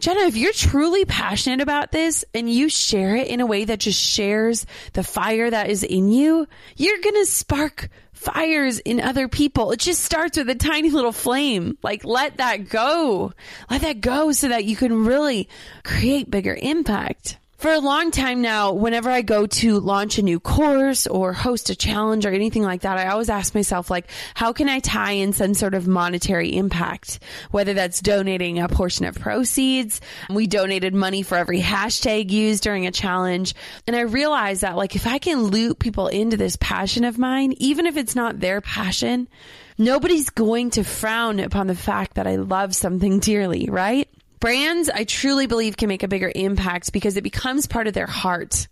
Jenna, 0.00 0.20
if 0.20 0.36
you're 0.36 0.54
truly 0.54 1.04
passionate 1.04 1.60
about 1.60 1.92
this 1.92 2.24
and 2.32 2.50
you 2.50 2.70
share 2.70 3.16
it 3.16 3.28
in 3.28 3.40
a 3.40 3.46
way 3.46 3.66
that 3.66 3.80
just 3.80 4.00
shares 4.00 4.64
the 4.94 5.04
fire 5.04 5.50
that 5.50 5.68
is 5.68 5.82
in 5.82 6.10
you, 6.10 6.48
you're 6.74 7.00
going 7.00 7.16
to 7.16 7.26
spark 7.26 7.90
fires 8.14 8.78
in 8.78 8.98
other 8.98 9.28
people. 9.28 9.72
It 9.72 9.80
just 9.80 10.02
starts 10.02 10.38
with 10.38 10.48
a 10.48 10.54
tiny 10.54 10.88
little 10.88 11.12
flame. 11.12 11.76
Like 11.82 12.02
let 12.04 12.38
that 12.38 12.70
go. 12.70 13.34
Let 13.68 13.82
that 13.82 14.00
go 14.00 14.32
so 14.32 14.48
that 14.48 14.64
you 14.64 14.74
can 14.74 15.04
really 15.04 15.50
create 15.84 16.30
bigger 16.30 16.56
impact. 16.58 17.36
For 17.60 17.70
a 17.70 17.78
long 17.78 18.10
time 18.10 18.40
now, 18.40 18.72
whenever 18.72 19.10
I 19.10 19.20
go 19.20 19.46
to 19.46 19.80
launch 19.80 20.16
a 20.16 20.22
new 20.22 20.40
course 20.40 21.06
or 21.06 21.34
host 21.34 21.68
a 21.68 21.76
challenge 21.76 22.24
or 22.24 22.30
anything 22.30 22.62
like 22.62 22.80
that, 22.80 22.96
I 22.96 23.08
always 23.08 23.28
ask 23.28 23.54
myself, 23.54 23.90
like, 23.90 24.06
how 24.32 24.54
can 24.54 24.70
I 24.70 24.78
tie 24.78 25.12
in 25.12 25.34
some 25.34 25.52
sort 25.52 25.74
of 25.74 25.86
monetary 25.86 26.56
impact? 26.56 27.18
Whether 27.50 27.74
that's 27.74 28.00
donating 28.00 28.60
a 28.60 28.68
portion 28.70 29.04
of 29.04 29.14
proceeds. 29.16 30.00
We 30.30 30.46
donated 30.46 30.94
money 30.94 31.20
for 31.22 31.36
every 31.36 31.60
hashtag 31.60 32.30
used 32.30 32.62
during 32.62 32.86
a 32.86 32.90
challenge. 32.90 33.54
And 33.86 33.94
I 33.94 34.00
realized 34.04 34.62
that, 34.62 34.76
like, 34.78 34.96
if 34.96 35.06
I 35.06 35.18
can 35.18 35.42
loop 35.42 35.80
people 35.80 36.08
into 36.08 36.38
this 36.38 36.56
passion 36.56 37.04
of 37.04 37.18
mine, 37.18 37.52
even 37.58 37.84
if 37.84 37.98
it's 37.98 38.16
not 38.16 38.40
their 38.40 38.62
passion, 38.62 39.28
nobody's 39.76 40.30
going 40.30 40.70
to 40.70 40.82
frown 40.82 41.38
upon 41.40 41.66
the 41.66 41.74
fact 41.74 42.14
that 42.14 42.26
I 42.26 42.36
love 42.36 42.74
something 42.74 43.18
dearly, 43.18 43.68
right? 43.68 44.08
Brands, 44.40 44.88
I 44.88 45.04
truly 45.04 45.46
believe, 45.46 45.76
can 45.76 45.88
make 45.88 46.02
a 46.02 46.08
bigger 46.08 46.32
impact 46.34 46.92
because 46.92 47.16
it 47.16 47.22
becomes 47.22 47.66
part 47.66 47.86
of 47.86 47.92
their 47.94 48.06
heart. 48.06 48.68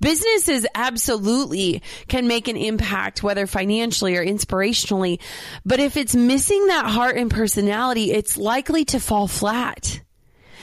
Businesses 0.00 0.66
absolutely 0.74 1.82
can 2.06 2.28
make 2.28 2.48
an 2.48 2.56
impact, 2.56 3.22
whether 3.22 3.46
financially 3.46 4.16
or 4.16 4.24
inspirationally. 4.24 5.20
But 5.64 5.80
if 5.80 5.96
it's 5.96 6.14
missing 6.14 6.66
that 6.66 6.86
heart 6.86 7.16
and 7.16 7.30
personality, 7.30 8.12
it's 8.12 8.36
likely 8.36 8.84
to 8.86 9.00
fall 9.00 9.26
flat. 9.26 10.00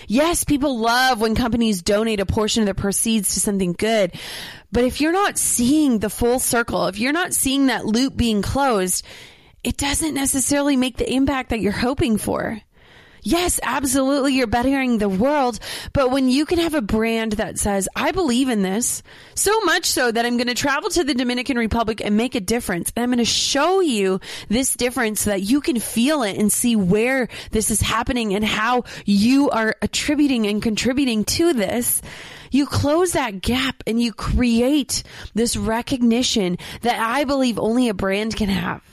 Yes, 0.07 0.43
people 0.43 0.79
love 0.79 1.21
when 1.21 1.33
companies 1.35 1.81
donate 1.81 2.19
a 2.19 2.25
portion 2.25 2.61
of 2.61 2.65
their 2.65 2.73
proceeds 2.73 3.33
to 3.33 3.39
something 3.39 3.73
good. 3.73 4.13
But 4.71 4.83
if 4.83 5.01
you're 5.01 5.13
not 5.13 5.37
seeing 5.37 5.99
the 5.99 6.09
full 6.09 6.39
circle, 6.39 6.87
if 6.87 6.99
you're 6.99 7.13
not 7.13 7.33
seeing 7.33 7.67
that 7.67 7.85
loop 7.85 8.15
being 8.15 8.41
closed, 8.41 9.05
it 9.63 9.77
doesn't 9.77 10.13
necessarily 10.13 10.75
make 10.75 10.97
the 10.97 11.11
impact 11.11 11.49
that 11.49 11.61
you're 11.61 11.71
hoping 11.71 12.17
for. 12.17 12.59
Yes, 13.23 13.59
absolutely. 13.63 14.33
You're 14.33 14.47
bettering 14.47 14.97
the 14.97 15.07
world. 15.07 15.59
But 15.93 16.11
when 16.11 16.27
you 16.29 16.45
can 16.45 16.59
have 16.59 16.73
a 16.73 16.81
brand 16.81 17.33
that 17.33 17.57
says, 17.57 17.87
I 17.95 18.11
believe 18.11 18.49
in 18.49 18.61
this 18.61 19.01
so 19.33 19.61
much 19.61 19.85
so 19.85 20.11
that 20.11 20.25
I'm 20.25 20.37
going 20.37 20.47
to 20.47 20.53
travel 20.53 20.89
to 20.89 21.03
the 21.03 21.13
Dominican 21.13 21.57
Republic 21.57 22.01
and 22.03 22.17
make 22.17 22.35
a 22.35 22.41
difference. 22.41 22.91
And 22.95 23.03
I'm 23.03 23.09
going 23.09 23.19
to 23.19 23.25
show 23.25 23.79
you 23.79 24.19
this 24.49 24.75
difference 24.75 25.21
so 25.21 25.29
that 25.31 25.41
you 25.41 25.61
can 25.61 25.79
feel 25.79 26.23
it 26.23 26.37
and 26.37 26.51
see 26.51 26.75
where 26.75 27.29
this 27.51 27.71
is 27.71 27.79
happening 27.79 28.35
and 28.35 28.43
how 28.43 28.83
you 29.05 29.49
are 29.49 29.75
attributing 29.81 30.45
and 30.45 30.61
contributing 30.61 31.23
to 31.23 31.53
this 31.53 32.01
you 32.51 32.67
close 32.67 33.13
that 33.13 33.41
gap 33.41 33.81
and 33.87 33.99
you 33.99 34.13
create 34.13 35.01
this 35.33 35.57
recognition 35.57 36.59
that 36.81 36.99
I 36.99 37.23
believe 37.23 37.57
only 37.57 37.89
a 37.89 37.95
brand 37.95 38.35
can 38.35 38.47
have. 38.47 38.83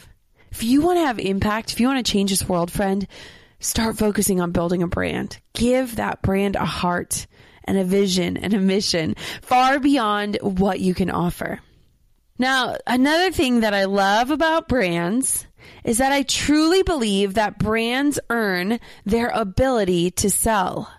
If 0.51 0.63
you 0.63 0.81
want 0.81 0.99
to 0.99 1.05
have 1.05 1.19
impact, 1.19 1.71
if 1.71 1.79
you 1.79 1.87
want 1.87 2.05
to 2.05 2.11
change 2.11 2.31
this 2.31 2.49
world, 2.49 2.73
friend, 2.73 3.07
Start 3.61 3.99
focusing 3.99 4.41
on 4.41 4.53
building 4.53 4.83
a 4.83 4.89
brand. 4.89 5.39
Give 5.53 5.97
that 5.97 6.23
brand 6.23 6.57
a 6.57 6.65
heart 6.65 7.27
and 7.65 7.77
a 7.79 7.85
vision 7.85 8.37
and 8.39 8.55
a 8.55 8.59
mission 8.59 9.15
far 9.43 9.79
beyond 9.79 10.39
what 10.41 10.81
you 10.81 10.95
can 10.95 11.11
offer. 11.11 11.61
Now, 12.39 12.77
another 12.87 13.31
thing 13.31 13.61
that 13.61 13.75
I 13.75 13.85
love 13.85 14.31
about 14.31 14.67
brands 14.67 15.47
is 15.85 15.99
that 15.99 16.11
I 16.11 16.23
truly 16.23 16.83
believe 16.83 17.35
that 17.35 17.59
brands 17.59 18.19
earn 18.31 18.81
their 19.05 19.29
ability 19.29 20.13
to 20.13 20.31
sell. 20.31 20.91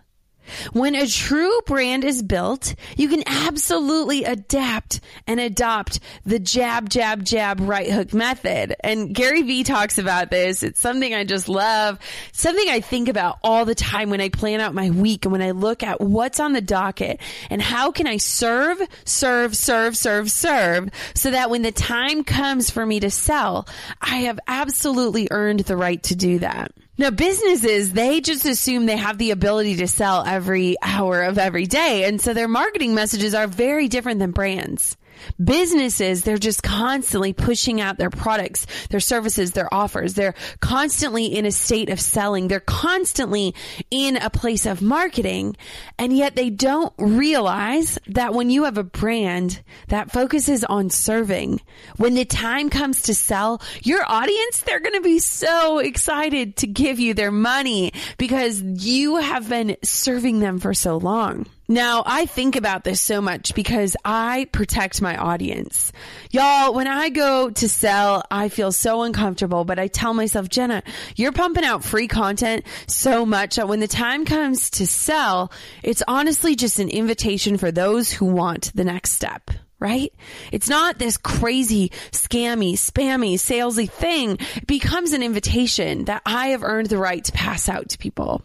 When 0.74 0.96
a 0.96 1.08
true 1.08 1.62
brand 1.66 2.04
is 2.04 2.22
built, 2.24 2.76
you 2.98 3.10
can 3.10 3.24
absolutely 3.26 4.24
adapt 4.24 5.00
and 5.28 5.40
adopt 5.40 6.00
the 6.26 6.40
jab, 6.40 6.90
jab, 6.90 7.24
jab, 7.24 7.60
right 7.60 7.92
hook 7.92 8.14
method. 8.14 8.76
And 8.82 9.14
Gary 9.14 9.42
Vee 9.42 9.64
talks 9.64 9.98
about 9.98 10.30
this. 10.30 10.64
It's 10.64 10.80
something 10.80 11.14
I 11.14 11.24
just 11.24 11.50
love, 11.50 12.00
something 12.32 12.68
I 12.70 12.80
think 12.80 13.08
about 13.10 13.38
all 13.44 13.66
the 13.66 13.76
time 13.76 14.10
when 14.10 14.22
I 14.22 14.30
plan 14.30 14.60
out 14.60 14.74
my 14.74 14.90
week 14.90 15.26
and 15.26 15.32
when 15.32 15.42
I 15.42 15.52
look 15.52 15.84
at 15.84 16.02
what's 16.02 16.40
on 16.40 16.54
the 16.54 16.62
docket 16.62 17.20
and 17.50 17.62
how 17.62 17.92
can 17.92 18.08
I 18.08 18.18
serve, 18.18 18.82
serve, 19.06 19.56
serve, 19.56 19.98
serve, 19.98 20.32
serve 20.32 20.90
so 21.16 21.32
that 21.32 21.50
when 21.50 21.62
the 21.62 21.72
time 21.72 22.24
comes 22.24 22.70
for 22.70 22.86
me 22.86 23.00
to 23.00 23.10
sell, 23.10 23.68
I 24.02 24.18
have 24.22 24.40
absolutely 24.48 25.28
earned 25.32 25.62
the 25.62 25.78
right 25.78 26.02
to 26.04 26.16
do 26.16 26.40
that. 26.40 26.72
Now, 27.02 27.10
businesses, 27.10 27.94
they 27.94 28.22
just 28.22 28.46
assume 28.46 28.86
they 28.86 28.96
have 28.96 29.18
the 29.18 29.32
ability 29.32 29.78
to 29.78 29.88
sell 29.88 30.24
every 30.24 30.76
hour 30.84 31.24
of 31.24 31.40
every 31.40 31.66
day. 31.66 32.04
And 32.04 32.22
so 32.22 32.36
their 32.36 32.48
marketing 32.48 32.94
messages 32.94 33.34
are 33.34 33.48
very 33.48 33.88
different 33.88 34.20
than 34.20 34.30
brands. 34.30 34.96
Businesses, 35.44 36.24
they're 36.24 36.38
just 36.38 36.64
constantly 36.64 37.34
pushing 37.34 37.82
out 37.82 37.98
their 37.98 38.10
products, 38.10 38.66
their 38.90 39.00
services, 39.00 39.52
their 39.52 39.74
offers. 39.74 40.14
They're 40.14 40.36
constantly 40.60 41.26
in 41.26 41.46
a 41.46 41.52
state 41.52 41.90
of 41.90 42.00
selling. 42.00 42.48
They're 42.48 42.60
constantly 42.60 43.56
in 43.90 44.18
a 44.18 44.30
place 44.30 44.66
of 44.66 44.82
marketing. 44.82 45.56
And 45.98 46.16
yet 46.16 46.36
they 46.36 46.50
don't 46.50 46.94
realize 46.98 48.00
that 48.08 48.34
when 48.34 48.50
you 48.50 48.64
have 48.66 48.78
a 48.78 48.84
brand 48.84 49.62
that 49.88 50.12
focuses 50.12 50.64
on 50.64 50.90
serving, 50.90 51.62
when 51.98 52.14
the 52.14 52.26
time 52.26 52.70
comes 52.70 53.04
to 53.04 53.16
sell, 53.16 53.62
your 53.84 54.04
audience, 54.08 54.62
they're 54.62 54.80
going 54.80 54.96
to 54.96 55.02
be 55.02 55.20
so 55.20 55.80
excited 55.80 56.58
to 56.58 56.68
give 56.68 57.00
you 57.00 57.14
their 57.14 57.32
money 57.32 57.94
because 58.18 58.62
you 58.62 59.18
have 59.18 59.50
been 59.50 59.78
serving 59.84 60.40
them 60.40 60.60
for 60.60 60.74
so 60.74 60.98
long. 60.98 61.46
Now, 61.72 62.04
I 62.06 62.26
think 62.26 62.58
about 62.58 62.84
this 62.84 63.00
so 63.00 63.22
much 63.22 63.56
because 63.56 63.96
I 64.04 64.46
protect 64.52 65.02
my 65.02 65.16
audience. 65.16 65.94
Y'all, 66.30 66.74
when 66.74 66.86
I 66.86 67.08
go 67.08 67.50
to 67.50 67.70
sell, 67.70 68.26
I 68.30 68.50
feel 68.50 68.74
so 68.74 69.04
uncomfortable, 69.04 69.64
but 69.64 69.80
I 69.80 69.88
tell 69.88 70.14
myself, 70.14 70.50
Jenna, 70.50 70.84
you're 71.16 71.32
pumping 71.32 71.64
out 71.64 71.86
free 71.86 72.10
content 72.10 72.66
so 72.88 73.26
much 73.26 73.56
that 73.56 73.70
when 73.70 73.80
the 73.80 73.88
time 73.88 74.26
comes 74.26 74.70
to 74.72 74.86
sell, 74.86 75.50
it's 75.82 76.04
honestly 76.10 76.58
just 76.58 76.80
an 76.80 76.90
invitation 76.90 77.58
for 77.58 77.72
those 77.72 78.12
who 78.12 78.26
want 78.26 78.74
the 78.76 78.84
next 78.84 79.14
step 79.14 79.50
right? 79.82 80.14
It's 80.52 80.70
not 80.70 81.00
this 81.00 81.18
crazy, 81.18 81.92
scammy, 82.12 82.74
spammy, 82.74 83.34
salesy 83.34 83.90
thing. 83.90 84.38
It 84.56 84.68
becomes 84.68 85.12
an 85.12 85.24
invitation 85.24 86.06
that 86.06 86.22
I 86.26 86.50
have 86.50 86.64
earned 86.64 86.88
the 86.88 87.00
right 87.00 87.24
to 87.26 87.32
pass 87.32 87.68
out 87.68 87.90
to 87.90 87.98
people. 87.98 88.44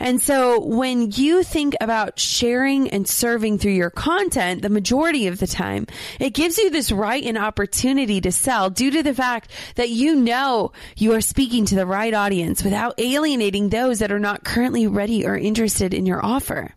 And 0.00 0.20
so 0.20 0.60
when 0.60 1.12
you 1.12 1.44
think 1.44 1.76
about 1.80 2.18
sharing 2.18 2.90
and 2.90 3.08
serving 3.08 3.58
through 3.58 3.72
your 3.72 3.90
content, 3.90 4.62
the 4.62 4.68
majority 4.68 5.28
of 5.28 5.38
the 5.38 5.46
time, 5.46 5.86
it 6.18 6.34
gives 6.34 6.58
you 6.58 6.68
this 6.68 6.90
right 6.90 7.24
and 7.24 7.38
opportunity 7.38 8.20
to 8.20 8.32
sell 8.32 8.68
due 8.68 8.90
to 8.90 9.02
the 9.04 9.14
fact 9.14 9.50
that 9.76 9.90
you 9.90 10.16
know 10.16 10.72
you 10.96 11.14
are 11.14 11.20
speaking 11.20 11.64
to 11.66 11.76
the 11.76 11.86
right 11.86 12.12
audience 12.12 12.64
without 12.64 12.94
alienating 12.98 13.68
those 13.68 14.00
that 14.00 14.10
are 14.10 14.18
not 14.18 14.42
currently 14.42 14.88
ready 14.88 15.24
or 15.24 15.36
interested 15.36 15.94
in 15.94 16.06
your 16.06 16.24
offer. 16.24 16.74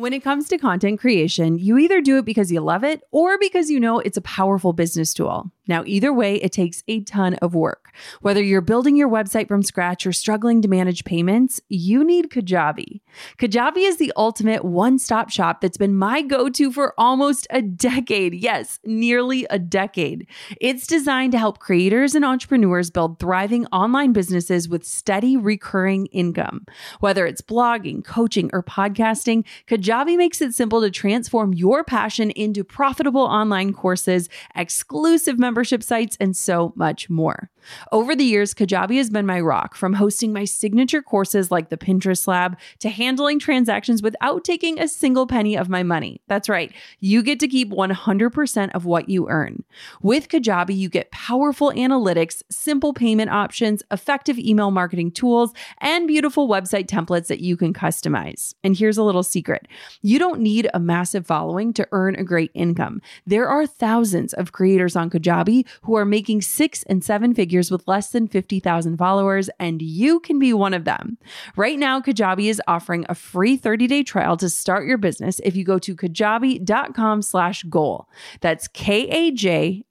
When 0.00 0.14
it 0.14 0.24
comes 0.24 0.48
to 0.48 0.56
content 0.56 0.98
creation, 0.98 1.58
you 1.58 1.76
either 1.76 2.00
do 2.00 2.16
it 2.16 2.24
because 2.24 2.50
you 2.50 2.62
love 2.62 2.84
it 2.84 3.02
or 3.10 3.36
because 3.36 3.68
you 3.68 3.78
know 3.78 3.98
it's 3.98 4.16
a 4.16 4.22
powerful 4.22 4.72
business 4.72 5.12
tool. 5.12 5.52
Now, 5.68 5.84
either 5.86 6.12
way, 6.12 6.36
it 6.36 6.52
takes 6.52 6.82
a 6.88 7.02
ton 7.02 7.34
of 7.34 7.54
work. 7.54 7.92
Whether 8.22 8.42
you're 8.42 8.62
building 8.62 8.96
your 8.96 9.10
website 9.10 9.46
from 9.46 9.62
scratch 9.62 10.06
or 10.06 10.12
struggling 10.12 10.62
to 10.62 10.68
manage 10.68 11.04
payments, 11.04 11.60
you 11.68 12.02
need 12.02 12.30
Kajabi. 12.30 13.02
Kajabi 13.38 13.86
is 13.86 13.98
the 13.98 14.12
ultimate 14.16 14.64
one 14.64 14.98
stop 14.98 15.30
shop 15.30 15.60
that's 15.60 15.76
been 15.76 15.94
my 15.94 16.22
go 16.22 16.48
to 16.48 16.72
for 16.72 16.94
almost 16.96 17.46
a 17.50 17.60
decade. 17.60 18.34
Yes, 18.34 18.80
nearly 18.84 19.46
a 19.50 19.58
decade. 19.58 20.26
It's 20.60 20.86
designed 20.86 21.32
to 21.32 21.38
help 21.38 21.58
creators 21.58 22.14
and 22.14 22.24
entrepreneurs 22.24 22.90
build 22.90 23.20
thriving 23.20 23.66
online 23.66 24.12
businesses 24.12 24.68
with 24.68 24.84
steady 24.84 25.36
recurring 25.36 26.06
income. 26.06 26.64
Whether 27.00 27.26
it's 27.26 27.42
blogging, 27.42 28.04
coaching, 28.04 28.50
or 28.52 28.62
podcasting, 28.62 29.44
Kajabi 29.68 29.89
makes 30.16 30.40
it 30.40 30.54
simple 30.54 30.80
to 30.80 30.90
transform 30.90 31.52
your 31.52 31.82
passion 31.84 32.30
into 32.30 32.62
profitable 32.64 33.22
online 33.22 33.72
courses, 33.72 34.28
exclusive 34.54 35.38
membership 35.38 35.82
sites, 35.82 36.16
and 36.20 36.36
so 36.36 36.72
much 36.76 37.10
more. 37.10 37.50
Over 37.92 38.16
the 38.16 38.24
years, 38.24 38.54
Kajabi 38.54 38.96
has 38.96 39.10
been 39.10 39.26
my 39.26 39.40
rock 39.40 39.74
from 39.74 39.92
hosting 39.92 40.32
my 40.32 40.44
signature 40.44 41.02
courses 41.02 41.50
like 41.50 41.68
the 41.68 41.76
Pinterest 41.76 42.26
Lab 42.26 42.58
to 42.78 42.88
handling 42.88 43.38
transactions 43.38 44.02
without 44.02 44.44
taking 44.44 44.80
a 44.80 44.88
single 44.88 45.26
penny 45.26 45.56
of 45.56 45.68
my 45.68 45.82
money. 45.82 46.20
That's 46.26 46.48
right, 46.48 46.72
you 47.00 47.22
get 47.22 47.38
to 47.40 47.48
keep 47.48 47.70
100% 47.70 48.70
of 48.74 48.84
what 48.84 49.08
you 49.08 49.28
earn. 49.28 49.64
With 50.00 50.28
Kajabi, 50.28 50.76
you 50.76 50.88
get 50.88 51.10
powerful 51.10 51.70
analytics, 51.72 52.42
simple 52.50 52.94
payment 52.94 53.30
options, 53.30 53.82
effective 53.90 54.38
email 54.38 54.70
marketing 54.70 55.10
tools, 55.10 55.52
and 55.78 56.08
beautiful 56.08 56.48
website 56.48 56.86
templates 56.86 57.26
that 57.26 57.40
you 57.40 57.56
can 57.56 57.74
customize. 57.74 58.54
And 58.64 58.76
here's 58.76 58.98
a 58.98 59.02
little 59.02 59.22
secret 59.22 59.68
You 60.02 60.18
don't 60.18 60.40
need 60.40 60.68
a 60.72 60.80
massive 60.80 61.26
following 61.26 61.72
to 61.74 61.86
earn 61.92 62.16
a 62.16 62.24
great 62.24 62.50
income. 62.54 63.00
There 63.26 63.48
are 63.48 63.66
thousands 63.66 64.32
of 64.34 64.52
creators 64.52 64.96
on 64.96 65.10
Kajabi 65.10 65.66
who 65.82 65.96
are 65.96 66.04
making 66.04 66.42
six 66.42 66.82
and 66.84 67.04
seven 67.04 67.34
figures 67.34 67.70
with 67.70 67.86
less 67.86 68.10
than 68.10 68.28
50,000 68.28 68.96
followers, 68.96 69.50
and 69.58 69.80
you 69.82 70.20
can 70.20 70.38
be 70.38 70.52
one 70.52 70.74
of 70.74 70.84
them. 70.84 71.18
Right 71.56 71.78
now, 71.78 72.00
Kajabi 72.00 72.46
is 72.48 72.62
offering 72.66 73.04
a 73.08 73.14
free 73.14 73.58
30-day 73.58 74.02
trial 74.04 74.36
to 74.38 74.48
start 74.48 74.86
your 74.86 74.98
business 74.98 75.40
if 75.44 75.56
you 75.56 75.64
go 75.64 75.78
to 75.78 75.94
kajabi.com 75.94 77.22
slash 77.22 77.62
goal. 77.64 78.08
That's 78.40 78.68
K-A-J-A-B-I 78.68 79.82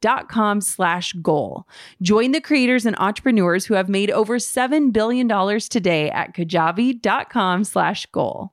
dot 0.00 0.28
com 0.28 0.60
slash 0.60 1.12
goal. 1.14 1.66
Join 2.02 2.32
the 2.32 2.40
creators 2.40 2.86
and 2.86 2.96
entrepreneurs 2.98 3.66
who 3.66 3.74
have 3.74 3.88
made 3.88 4.10
over 4.10 4.38
$7 4.38 4.92
billion 4.92 5.28
today 5.60 6.10
at 6.10 6.34
kajabi.com 6.34 7.64
slash 7.64 8.06
goal. 8.06 8.52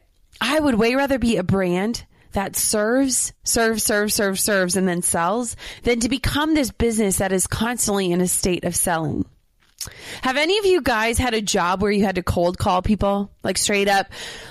I 0.41 0.59
would 0.59 0.75
way 0.75 0.95
rather 0.95 1.19
be 1.19 1.37
a 1.37 1.43
brand 1.43 2.03
that 2.31 2.55
serves, 2.55 3.31
serves, 3.43 3.83
serves, 3.83 4.15
serves, 4.15 4.41
serves, 4.41 4.75
and 4.75 4.87
then 4.87 5.03
sells 5.03 5.55
than 5.83 5.99
to 5.99 6.09
become 6.09 6.55
this 6.55 6.71
business 6.71 7.17
that 7.17 7.31
is 7.31 7.45
constantly 7.45 8.11
in 8.11 8.21
a 8.21 8.27
state 8.27 8.63
of 8.63 8.75
selling. 8.75 9.25
Have 10.21 10.37
any 10.37 10.57
of 10.57 10.65
you 10.65 10.81
guys 10.81 11.17
had 11.17 11.33
a 11.33 11.41
job 11.41 11.81
where 11.81 11.91
you 11.91 12.05
had 12.05 12.15
to 12.15 12.23
cold 12.23 12.57
call 12.57 12.81
people? 12.81 13.31
Like 13.43 13.57
straight 13.57 13.87
up 13.87 14.07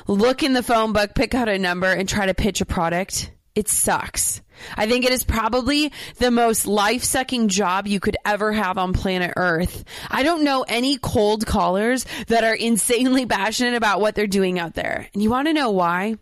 look 0.07 0.43
in 0.43 0.53
the 0.53 0.63
phone 0.63 0.93
book, 0.93 1.15
pick 1.15 1.35
out 1.35 1.49
a 1.49 1.59
number, 1.59 1.87
and 1.87 2.09
try 2.09 2.27
to 2.27 2.35
pitch 2.35 2.61
a 2.61 2.67
product? 2.67 3.33
It 3.55 3.69
sucks. 3.69 4.43
I 4.77 4.87
think 4.87 5.05
it 5.05 5.13
is 5.13 5.25
probably 5.25 5.93
the 6.17 6.31
most 6.31 6.67
life 6.67 7.05
sucking 7.05 7.49
job 7.49 7.87
you 7.87 8.01
could 8.01 8.17
ever 8.25 8.53
have 8.53 8.79
on 8.79 8.93
planet 8.93 9.33
Earth. 9.37 9.85
I 10.11 10.23
don't 10.23 10.45
know 10.45 10.65
any 10.67 10.99
cold 10.99 11.47
callers 11.47 12.07
that 12.29 12.45
are 12.45 12.55
insanely 12.55 13.27
passionate 13.27 13.75
about 13.75 14.01
what 14.01 14.15
they're 14.15 14.27
doing 14.27 14.59
out 14.59 14.75
there. 14.75 15.09
And 15.13 15.23
you 15.23 15.31
want 15.31 15.49
to 15.49 15.55
know 15.55 15.71
why? 15.71 16.17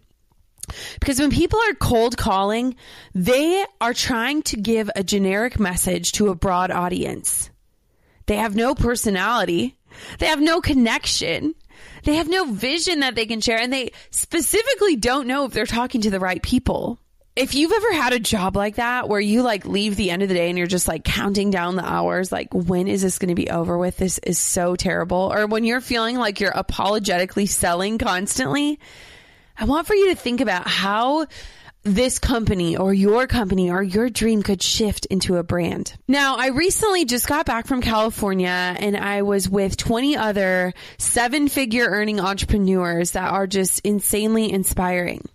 Because 1.00 1.18
when 1.18 1.30
people 1.30 1.58
are 1.68 1.74
cold 1.74 2.16
calling, 2.16 2.76
they 3.14 3.64
are 3.80 3.94
trying 3.94 4.42
to 4.42 4.56
give 4.56 4.90
a 4.94 5.02
generic 5.02 5.58
message 5.58 6.12
to 6.12 6.28
a 6.28 6.34
broad 6.34 6.70
audience. 6.70 7.50
They 8.26 8.36
have 8.36 8.54
no 8.54 8.74
personality. 8.74 9.78
They 10.18 10.26
have 10.26 10.40
no 10.40 10.60
connection. 10.60 11.54
They 12.04 12.16
have 12.16 12.28
no 12.28 12.44
vision 12.44 13.00
that 13.00 13.14
they 13.14 13.26
can 13.26 13.40
share. 13.40 13.58
And 13.58 13.72
they 13.72 13.92
specifically 14.10 14.96
don't 14.96 15.26
know 15.26 15.46
if 15.46 15.52
they're 15.52 15.66
talking 15.66 16.02
to 16.02 16.10
the 16.10 16.20
right 16.20 16.42
people. 16.42 17.00
If 17.38 17.54
you've 17.54 17.70
ever 17.70 17.92
had 17.92 18.12
a 18.12 18.18
job 18.18 18.56
like 18.56 18.74
that 18.76 19.08
where 19.08 19.20
you 19.20 19.42
like 19.42 19.64
leave 19.64 19.94
the 19.94 20.10
end 20.10 20.24
of 20.24 20.28
the 20.28 20.34
day 20.34 20.48
and 20.48 20.58
you're 20.58 20.66
just 20.66 20.88
like 20.88 21.04
counting 21.04 21.52
down 21.52 21.76
the 21.76 21.84
hours, 21.84 22.32
like 22.32 22.52
when 22.52 22.88
is 22.88 23.00
this 23.02 23.20
going 23.20 23.28
to 23.28 23.36
be 23.36 23.48
over 23.48 23.78
with? 23.78 23.96
This 23.96 24.18
is 24.18 24.40
so 24.40 24.74
terrible. 24.74 25.32
Or 25.32 25.46
when 25.46 25.62
you're 25.62 25.80
feeling 25.80 26.16
like 26.16 26.40
you're 26.40 26.50
apologetically 26.50 27.46
selling 27.46 27.98
constantly, 27.98 28.80
I 29.56 29.66
want 29.66 29.86
for 29.86 29.94
you 29.94 30.08
to 30.08 30.16
think 30.16 30.40
about 30.40 30.66
how 30.66 31.26
this 31.84 32.18
company 32.18 32.76
or 32.76 32.92
your 32.92 33.28
company 33.28 33.70
or 33.70 33.84
your 33.84 34.10
dream 34.10 34.42
could 34.42 34.60
shift 34.60 35.06
into 35.06 35.36
a 35.36 35.44
brand. 35.44 35.94
Now, 36.08 36.38
I 36.38 36.48
recently 36.48 37.04
just 37.04 37.28
got 37.28 37.46
back 37.46 37.68
from 37.68 37.80
California 37.82 38.48
and 38.48 38.96
I 38.96 39.22
was 39.22 39.48
with 39.48 39.76
20 39.76 40.16
other 40.16 40.74
seven 40.98 41.46
figure 41.46 41.86
earning 41.86 42.18
entrepreneurs 42.18 43.12
that 43.12 43.30
are 43.30 43.46
just 43.46 43.78
insanely 43.84 44.52
inspiring. 44.52 45.28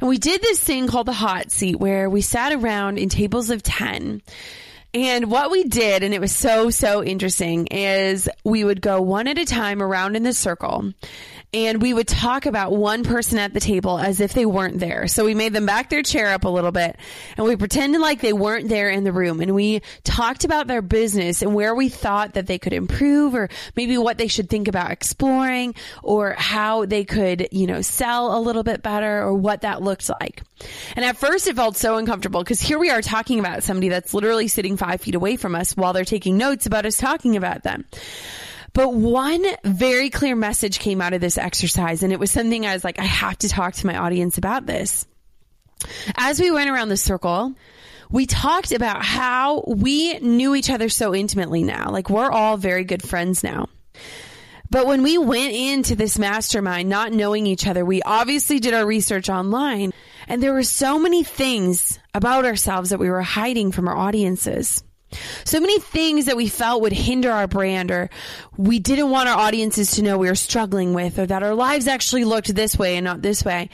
And 0.00 0.08
we 0.08 0.18
did 0.18 0.42
this 0.42 0.60
thing 0.60 0.86
called 0.86 1.06
the 1.06 1.12
hot 1.12 1.50
seat 1.50 1.76
where 1.76 2.08
we 2.08 2.20
sat 2.20 2.52
around 2.52 2.98
in 2.98 3.08
tables 3.08 3.50
of 3.50 3.62
10 3.62 4.22
and 4.94 5.28
what 5.28 5.50
we 5.50 5.64
did, 5.64 6.04
and 6.04 6.14
it 6.14 6.20
was 6.20 6.30
so, 6.30 6.70
so 6.70 7.02
interesting, 7.02 7.66
is 7.66 8.28
we 8.44 8.62
would 8.62 8.80
go 8.80 9.02
one 9.02 9.26
at 9.26 9.38
a 9.38 9.44
time 9.44 9.82
around 9.82 10.14
in 10.14 10.22
the 10.22 10.32
circle 10.32 10.92
and 11.54 11.80
we 11.80 11.94
would 11.94 12.08
talk 12.08 12.46
about 12.46 12.72
one 12.72 13.04
person 13.04 13.38
at 13.38 13.54
the 13.54 13.60
table 13.60 13.96
as 13.96 14.20
if 14.20 14.32
they 14.32 14.44
weren't 14.44 14.80
there. 14.80 15.06
So 15.06 15.24
we 15.24 15.34
made 15.34 15.52
them 15.52 15.66
back 15.66 15.88
their 15.88 16.02
chair 16.02 16.32
up 16.32 16.44
a 16.44 16.48
little 16.48 16.72
bit 16.72 16.96
and 17.36 17.46
we 17.46 17.54
pretended 17.54 18.00
like 18.00 18.20
they 18.20 18.32
weren't 18.32 18.68
there 18.68 18.90
in 18.90 19.04
the 19.04 19.12
room 19.12 19.40
and 19.40 19.54
we 19.54 19.80
talked 20.02 20.44
about 20.44 20.66
their 20.66 20.82
business 20.82 21.42
and 21.42 21.54
where 21.54 21.72
we 21.72 21.88
thought 21.88 22.34
that 22.34 22.48
they 22.48 22.58
could 22.58 22.72
improve 22.72 23.36
or 23.36 23.48
maybe 23.76 23.96
what 23.96 24.18
they 24.18 24.26
should 24.26 24.50
think 24.50 24.66
about 24.66 24.90
exploring 24.90 25.76
or 26.02 26.32
how 26.32 26.86
they 26.86 27.04
could, 27.04 27.46
you 27.52 27.68
know, 27.68 27.82
sell 27.82 28.36
a 28.36 28.40
little 28.40 28.64
bit 28.64 28.82
better 28.82 29.22
or 29.22 29.32
what 29.32 29.60
that 29.60 29.80
looked 29.80 30.08
like. 30.08 30.42
And 30.96 31.04
at 31.04 31.16
first 31.16 31.46
it 31.46 31.54
felt 31.54 31.76
so 31.76 31.98
uncomfortable 31.98 32.42
because 32.42 32.60
here 32.60 32.80
we 32.80 32.90
are 32.90 33.00
talking 33.00 33.38
about 33.38 33.62
somebody 33.62 33.90
that's 33.90 34.12
literally 34.12 34.48
sitting 34.48 34.76
five 34.76 35.00
feet 35.00 35.14
away 35.14 35.36
from 35.36 35.54
us 35.54 35.76
while 35.76 35.92
they're 35.92 36.04
taking 36.04 36.36
notes 36.36 36.66
about 36.66 36.84
us 36.84 36.96
talking 36.96 37.36
about 37.36 37.62
them. 37.62 37.84
But 38.74 38.92
one 38.92 39.44
very 39.64 40.10
clear 40.10 40.34
message 40.34 40.80
came 40.80 41.00
out 41.00 41.12
of 41.12 41.20
this 41.20 41.38
exercise, 41.38 42.02
and 42.02 42.12
it 42.12 42.18
was 42.18 42.32
something 42.32 42.66
I 42.66 42.74
was 42.74 42.84
like, 42.84 42.98
I 42.98 43.04
have 43.04 43.38
to 43.38 43.48
talk 43.48 43.74
to 43.74 43.86
my 43.86 43.96
audience 43.96 44.36
about 44.36 44.66
this. 44.66 45.06
As 46.16 46.40
we 46.40 46.50
went 46.50 46.68
around 46.68 46.88
the 46.88 46.96
circle, 46.96 47.54
we 48.10 48.26
talked 48.26 48.72
about 48.72 49.04
how 49.04 49.62
we 49.66 50.18
knew 50.18 50.56
each 50.56 50.70
other 50.70 50.88
so 50.88 51.14
intimately 51.14 51.62
now. 51.62 51.90
Like, 51.90 52.10
we're 52.10 52.30
all 52.30 52.56
very 52.56 52.84
good 52.84 53.02
friends 53.02 53.44
now. 53.44 53.68
But 54.70 54.86
when 54.86 55.04
we 55.04 55.18
went 55.18 55.52
into 55.52 55.94
this 55.94 56.18
mastermind 56.18 56.88
not 56.88 57.12
knowing 57.12 57.46
each 57.46 57.68
other, 57.68 57.84
we 57.84 58.02
obviously 58.02 58.58
did 58.58 58.74
our 58.74 58.84
research 58.84 59.28
online. 59.28 59.92
And 60.26 60.42
there 60.42 60.52
were 60.52 60.64
so 60.64 60.98
many 60.98 61.22
things 61.22 62.00
about 62.12 62.44
ourselves 62.44 62.90
that 62.90 62.98
we 62.98 63.10
were 63.10 63.22
hiding 63.22 63.70
from 63.70 63.86
our 63.86 63.96
audiences. 63.96 64.82
So 65.44 65.60
many 65.60 65.78
things 65.78 66.26
that 66.26 66.36
we 66.36 66.48
felt 66.48 66.82
would 66.82 66.92
hinder 66.92 67.30
our 67.30 67.46
brand 67.46 67.90
or 67.90 68.10
we 68.56 68.78
didn't 68.78 69.10
want 69.10 69.28
our 69.28 69.36
audiences 69.36 69.92
to 69.92 70.02
know 70.02 70.18
we 70.18 70.28
were 70.28 70.34
struggling 70.34 70.94
with 70.94 71.18
or 71.18 71.26
that 71.26 71.42
our 71.42 71.54
lives 71.54 71.88
actually 71.88 72.24
looked 72.24 72.54
this 72.54 72.78
way 72.78 72.96
and 72.96 73.04
not 73.04 73.22
this 73.22 73.44
way. 73.44 73.70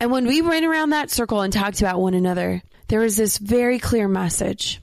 And 0.00 0.10
when 0.10 0.26
we 0.26 0.42
went 0.42 0.66
around 0.66 0.90
that 0.90 1.10
circle 1.10 1.40
and 1.40 1.52
talked 1.52 1.80
about 1.80 2.00
one 2.00 2.14
another, 2.14 2.62
there 2.88 3.00
was 3.00 3.16
this 3.16 3.38
very 3.38 3.78
clear 3.78 4.08
message. 4.08 4.80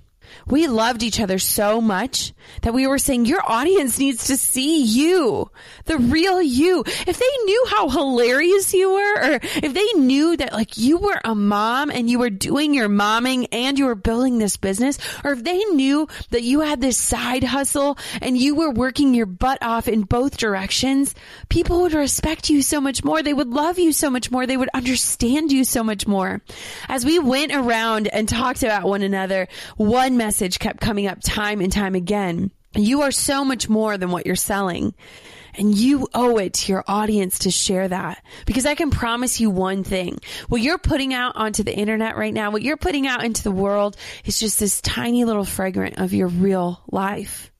We 0.47 0.67
loved 0.67 1.03
each 1.03 1.19
other 1.19 1.39
so 1.39 1.81
much 1.81 2.33
that 2.61 2.73
we 2.73 2.87
were 2.87 2.97
saying, 2.97 3.25
your 3.25 3.41
audience 3.45 3.99
needs 3.99 4.27
to 4.27 4.37
see 4.37 4.83
you, 4.83 5.49
the 5.85 5.97
real 5.97 6.41
you. 6.41 6.83
If 6.85 7.17
they 7.17 7.43
knew 7.45 7.65
how 7.69 7.89
hilarious 7.89 8.73
you 8.73 8.93
were, 8.93 9.15
or 9.15 9.39
if 9.41 9.73
they 9.73 9.99
knew 9.99 10.37
that 10.37 10.53
like 10.53 10.77
you 10.77 10.97
were 10.97 11.19
a 11.23 11.35
mom 11.35 11.89
and 11.89 12.09
you 12.09 12.19
were 12.19 12.29
doing 12.29 12.73
your 12.73 12.89
momming 12.89 13.47
and 13.51 13.79
you 13.79 13.85
were 13.85 13.95
building 13.95 14.37
this 14.37 14.57
business, 14.57 14.97
or 15.23 15.31
if 15.31 15.43
they 15.43 15.63
knew 15.65 16.07
that 16.31 16.43
you 16.43 16.61
had 16.61 16.81
this 16.81 16.97
side 16.97 17.43
hustle 17.43 17.97
and 18.21 18.37
you 18.37 18.55
were 18.55 18.71
working 18.71 19.13
your 19.13 19.25
butt 19.25 19.59
off 19.61 19.87
in 19.87 20.01
both 20.01 20.37
directions, 20.37 21.15
people 21.49 21.81
would 21.81 21.93
respect 21.93 22.49
you 22.49 22.61
so 22.61 22.81
much 22.81 23.03
more. 23.03 23.23
They 23.23 23.33
would 23.33 23.49
love 23.49 23.79
you 23.79 23.91
so 23.91 24.09
much 24.09 24.31
more. 24.31 24.45
They 24.45 24.57
would 24.57 24.69
understand 24.73 25.51
you 25.51 25.63
so 25.63 25.83
much 25.83 26.07
more. 26.07 26.41
As 26.89 27.05
we 27.05 27.19
went 27.19 27.53
around 27.53 28.07
and 28.07 28.27
talked 28.27 28.63
about 28.63 28.83
one 28.83 29.01
another, 29.01 29.47
one 29.77 30.17
message 30.23 30.57
kept 30.57 30.79
coming 30.79 31.07
up 31.07 31.19
time 31.21 31.59
and 31.59 31.71
time 31.71 31.95
again. 31.95 32.49
You 32.75 33.01
are 33.01 33.11
so 33.11 33.43
much 33.43 33.67
more 33.67 33.97
than 33.97 34.09
what 34.09 34.25
you're 34.25 34.37
selling. 34.37 34.93
And 35.55 35.75
you 35.75 36.07
owe 36.13 36.37
it 36.37 36.53
to 36.53 36.71
your 36.71 36.83
audience 36.87 37.39
to 37.39 37.51
share 37.51 37.87
that. 37.87 38.23
Because 38.45 38.65
I 38.65 38.73
can 38.73 38.89
promise 38.89 39.41
you 39.41 39.49
one 39.49 39.83
thing. 39.83 40.19
What 40.47 40.61
you're 40.61 40.77
putting 40.77 41.13
out 41.13 41.35
onto 41.35 41.61
the 41.61 41.75
internet 41.75 42.15
right 42.15 42.33
now, 42.33 42.51
what 42.51 42.61
you're 42.61 42.77
putting 42.77 43.05
out 43.05 43.25
into 43.25 43.43
the 43.43 43.51
world 43.51 43.97
is 44.23 44.39
just 44.39 44.59
this 44.59 44.79
tiny 44.81 45.25
little 45.25 45.43
fragment 45.43 45.99
of 45.99 46.13
your 46.13 46.29
real 46.29 46.81
life. 46.89 47.51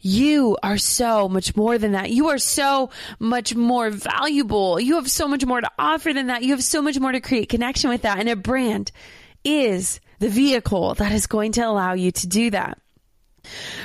You 0.00 0.56
are 0.62 0.78
so 0.78 1.28
much 1.28 1.54
more 1.54 1.76
than 1.76 1.92
that. 1.92 2.10
You 2.10 2.30
are 2.30 2.38
so 2.38 2.88
much 3.20 3.54
more 3.54 3.90
valuable. 3.90 4.80
You 4.80 4.94
have 4.94 5.10
so 5.10 5.28
much 5.28 5.44
more 5.44 5.60
to 5.60 5.70
offer 5.78 6.12
than 6.12 6.28
that. 6.28 6.42
You 6.42 6.52
have 6.52 6.64
so 6.64 6.80
much 6.80 6.98
more 6.98 7.12
to 7.12 7.20
create 7.20 7.50
connection 7.50 7.90
with 7.90 8.02
that. 8.02 8.18
And 8.18 8.30
a 8.30 8.34
brand 8.34 8.90
is 9.44 10.00
the 10.22 10.28
vehicle 10.28 10.94
that 10.94 11.10
is 11.10 11.26
going 11.26 11.50
to 11.50 11.60
allow 11.60 11.94
you 11.94 12.12
to 12.12 12.28
do 12.28 12.48
that. 12.50 12.78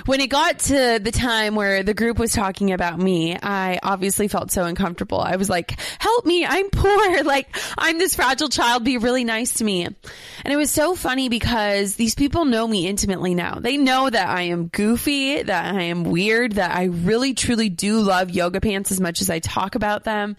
When 0.06 0.22
it 0.22 0.30
got 0.30 0.60
to 0.60 1.00
the 1.02 1.12
time 1.12 1.56
where 1.56 1.84
the 1.84 1.93
group 1.93 2.20
was 2.20 2.32
talking 2.32 2.72
about 2.72 3.00
me, 3.00 3.38
I 3.41 3.80
obviously 3.82 4.28
felt 4.28 4.52
so 4.52 4.65
uncomfortable. 4.65 5.20
I 5.20 5.36
was 5.36 5.50
like, 5.50 5.80
help 6.00 6.26
me, 6.26 6.46
I'm 6.46 6.70
poor. 6.70 7.24
Like, 7.28 7.58
I'm 7.78 7.98
this 7.98 8.15
fragile 8.15 8.48
child, 8.48 8.86
be 8.86 8.98
really 8.98 9.24
nice 9.24 9.56
to 9.56 9.63
me. 9.63 9.84
And 9.84 9.98
it 10.46 10.56
was 10.56 10.72
so 10.72 10.96
funny 10.96 11.28
because 11.30 11.96
these 11.96 12.15
people 12.15 12.46
know 12.46 12.65
me 12.65 12.88
intimately 12.88 13.36
now. 13.36 13.56
They 13.60 13.76
know 13.76 14.10
that 14.10 14.30
I 14.30 14.43
am 14.43 14.67
goofy, 14.67 15.41
that 15.41 15.76
I 15.76 15.84
am 15.84 16.04
weird, 16.04 16.54
that 16.54 16.76
I 16.76 16.86
really 16.86 17.34
truly 17.34 17.70
do 17.70 18.00
love 18.00 18.30
yoga 18.30 18.62
pants 18.62 18.91
as 18.91 19.02
much 19.02 19.22
as 19.22 19.30
I 19.30 19.39
talk 19.39 19.76
about 19.76 20.04
them. 20.04 20.38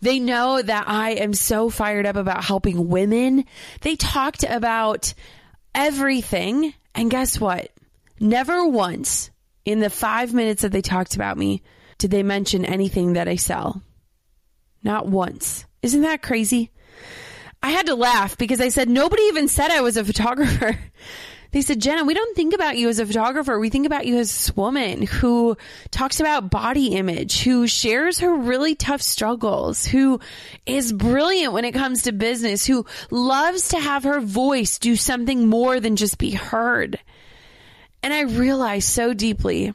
They 0.00 0.18
know 0.18 0.60
that 0.60 0.84
I 0.88 1.12
am 1.12 1.34
so 1.34 1.70
fired 1.70 2.06
up 2.06 2.16
about 2.16 2.44
helping 2.44 2.88
women. 2.88 3.44
They 3.82 3.96
talked 3.96 4.44
about 4.44 5.14
everything. 5.74 6.74
And 6.94 7.10
guess 7.10 7.40
what? 7.40 7.70
Never 8.20 8.66
once 8.66 9.30
in 9.64 9.80
the 9.80 9.90
five 9.90 10.32
minutes 10.32 10.62
that 10.62 10.72
they 10.72 10.82
talked 10.82 11.14
about 11.14 11.38
me 11.38 11.62
did 11.98 12.10
they 12.10 12.22
mention 12.22 12.64
anything 12.64 13.14
that 13.14 13.28
I 13.28 13.36
sell. 13.36 13.82
Not 14.82 15.06
once. 15.06 15.64
Isn't 15.82 16.02
that 16.02 16.22
crazy? 16.22 16.70
I 17.62 17.70
had 17.70 17.86
to 17.86 17.94
laugh 17.94 18.36
because 18.36 18.60
I 18.60 18.68
said, 18.68 18.88
nobody 18.88 19.22
even 19.24 19.48
said 19.48 19.70
I 19.70 19.80
was 19.80 19.96
a 19.96 20.04
photographer. 20.04 20.78
They 21.54 21.62
said, 21.62 21.80
Jenna, 21.80 22.04
we 22.04 22.14
don't 22.14 22.34
think 22.34 22.52
about 22.52 22.76
you 22.76 22.88
as 22.88 22.98
a 22.98 23.06
photographer. 23.06 23.60
We 23.60 23.70
think 23.70 23.86
about 23.86 24.06
you 24.06 24.16
as 24.16 24.28
this 24.28 24.56
woman 24.56 25.02
who 25.02 25.56
talks 25.92 26.18
about 26.18 26.50
body 26.50 26.88
image, 26.88 27.42
who 27.42 27.68
shares 27.68 28.18
her 28.18 28.34
really 28.34 28.74
tough 28.74 29.00
struggles, 29.00 29.86
who 29.86 30.18
is 30.66 30.92
brilliant 30.92 31.52
when 31.52 31.64
it 31.64 31.70
comes 31.70 32.02
to 32.02 32.12
business, 32.12 32.66
who 32.66 32.84
loves 33.12 33.68
to 33.68 33.78
have 33.78 34.02
her 34.02 34.20
voice 34.20 34.80
do 34.80 34.96
something 34.96 35.46
more 35.46 35.78
than 35.78 35.94
just 35.94 36.18
be 36.18 36.32
heard. 36.32 36.98
And 38.04 38.12
I 38.12 38.20
realized 38.20 38.90
so 38.90 39.14
deeply 39.14 39.72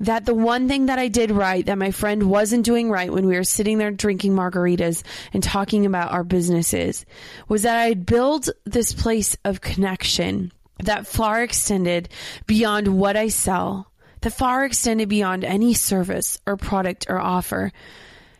that 0.00 0.26
the 0.26 0.34
one 0.34 0.66
thing 0.66 0.86
that 0.86 0.98
I 0.98 1.06
did 1.06 1.30
right 1.30 1.64
that 1.64 1.78
my 1.78 1.92
friend 1.92 2.28
wasn't 2.28 2.64
doing 2.64 2.90
right 2.90 3.12
when 3.12 3.24
we 3.24 3.36
were 3.36 3.44
sitting 3.44 3.78
there 3.78 3.92
drinking 3.92 4.32
margaritas 4.32 5.04
and 5.32 5.44
talking 5.44 5.86
about 5.86 6.10
our 6.10 6.24
businesses 6.24 7.06
was 7.46 7.62
that 7.62 7.78
I 7.78 7.94
built 7.94 8.48
this 8.64 8.92
place 8.92 9.36
of 9.44 9.60
connection 9.60 10.50
that 10.82 11.06
far 11.06 11.40
extended 11.40 12.08
beyond 12.48 12.88
what 12.88 13.16
I 13.16 13.28
sell, 13.28 13.92
that 14.22 14.32
far 14.32 14.64
extended 14.64 15.08
beyond 15.08 15.44
any 15.44 15.72
service 15.72 16.40
or 16.48 16.56
product 16.56 17.06
or 17.08 17.20
offer 17.20 17.70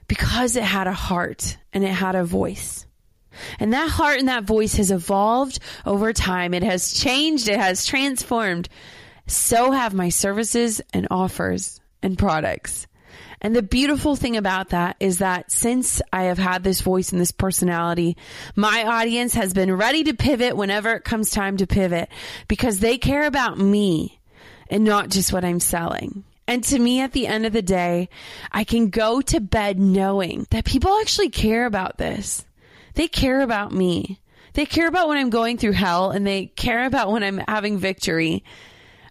because 0.09 0.57
it 0.57 0.65
had 0.65 0.89
a 0.89 0.93
heart 0.93 1.59
and 1.73 1.85
it 1.85 1.93
had 1.93 2.17
a 2.17 2.25
voice. 2.25 2.87
And 3.61 3.73
that 3.73 3.89
heart 3.89 4.19
and 4.19 4.27
that 4.27 4.43
voice 4.43 4.75
has 4.79 4.91
evolved 4.91 5.61
over 5.87 6.13
time. 6.13 6.55
It 6.55 6.65
has 6.65 6.93
changed. 6.93 7.49
It 7.49 7.61
has 7.61 7.87
transformed 7.87 8.69
so 9.29 9.71
have 9.71 9.95
my 9.95 10.09
services 10.09 10.81
and 10.93 11.07
offers 11.11 11.81
and 12.03 12.19
products. 12.19 12.87
And 13.41 13.55
the 13.55 13.63
beautiful 13.63 14.17
thing 14.17 14.37
about 14.37 14.71
that 14.71 14.97
is 14.99 15.19
that 15.19 15.53
since 15.53 16.03
I 16.13 16.25
have 16.25 16.39
had 16.39 16.65
this 16.65 16.81
voice 16.81 17.13
and 17.13 17.21
this 17.21 17.31
personality, 17.31 18.17
my 18.57 18.85
audience 18.85 19.35
has 19.35 19.55
been 19.55 19.77
ready 19.77 20.05
to 20.05 20.15
pivot 20.15 20.57
whenever 20.57 20.93
it 20.95 21.05
comes 21.05 21.31
time 21.31 21.57
to 21.59 21.67
pivot 21.67 22.09
because 22.49 22.81
they 22.81 22.99
care 22.99 23.27
about 23.27 23.59
me 23.59 24.19
and 24.69 24.85
not 24.85 25.11
just 25.11 25.33
what 25.33 25.45
I'm 25.45 25.61
selling. 25.61 26.25
And 26.49 26.65
to 26.65 26.79
me, 26.79 27.01
at 27.01 27.13
the 27.13 27.27
end 27.27 27.47
of 27.47 27.53
the 27.53 27.63
day, 27.63 28.09
I 28.51 28.65
can 28.65 28.89
go 28.89 29.21
to 29.21 29.41
bed 29.41 29.79
knowing 29.79 30.47
that 30.51 30.65
people 30.65 30.99
actually 31.01 31.29
care 31.29 31.67
about 31.67 31.99
this. 31.99 32.45
They 32.95 33.07
care 33.07 33.43
about 33.43 33.71
me. 33.71 34.19
They 34.55 34.67
care 34.67 34.89
about 34.89 35.09
when 35.09 35.19
I'm 35.19 35.31
going 35.31 35.59
through 35.59 35.73
hell 35.73 36.11
and 36.11 36.27
they 36.27 36.47
care 36.47 36.87
about 36.87 37.13
when 37.13 37.23
I'm 37.23 37.39
having 37.47 37.79
victory. 37.79 38.45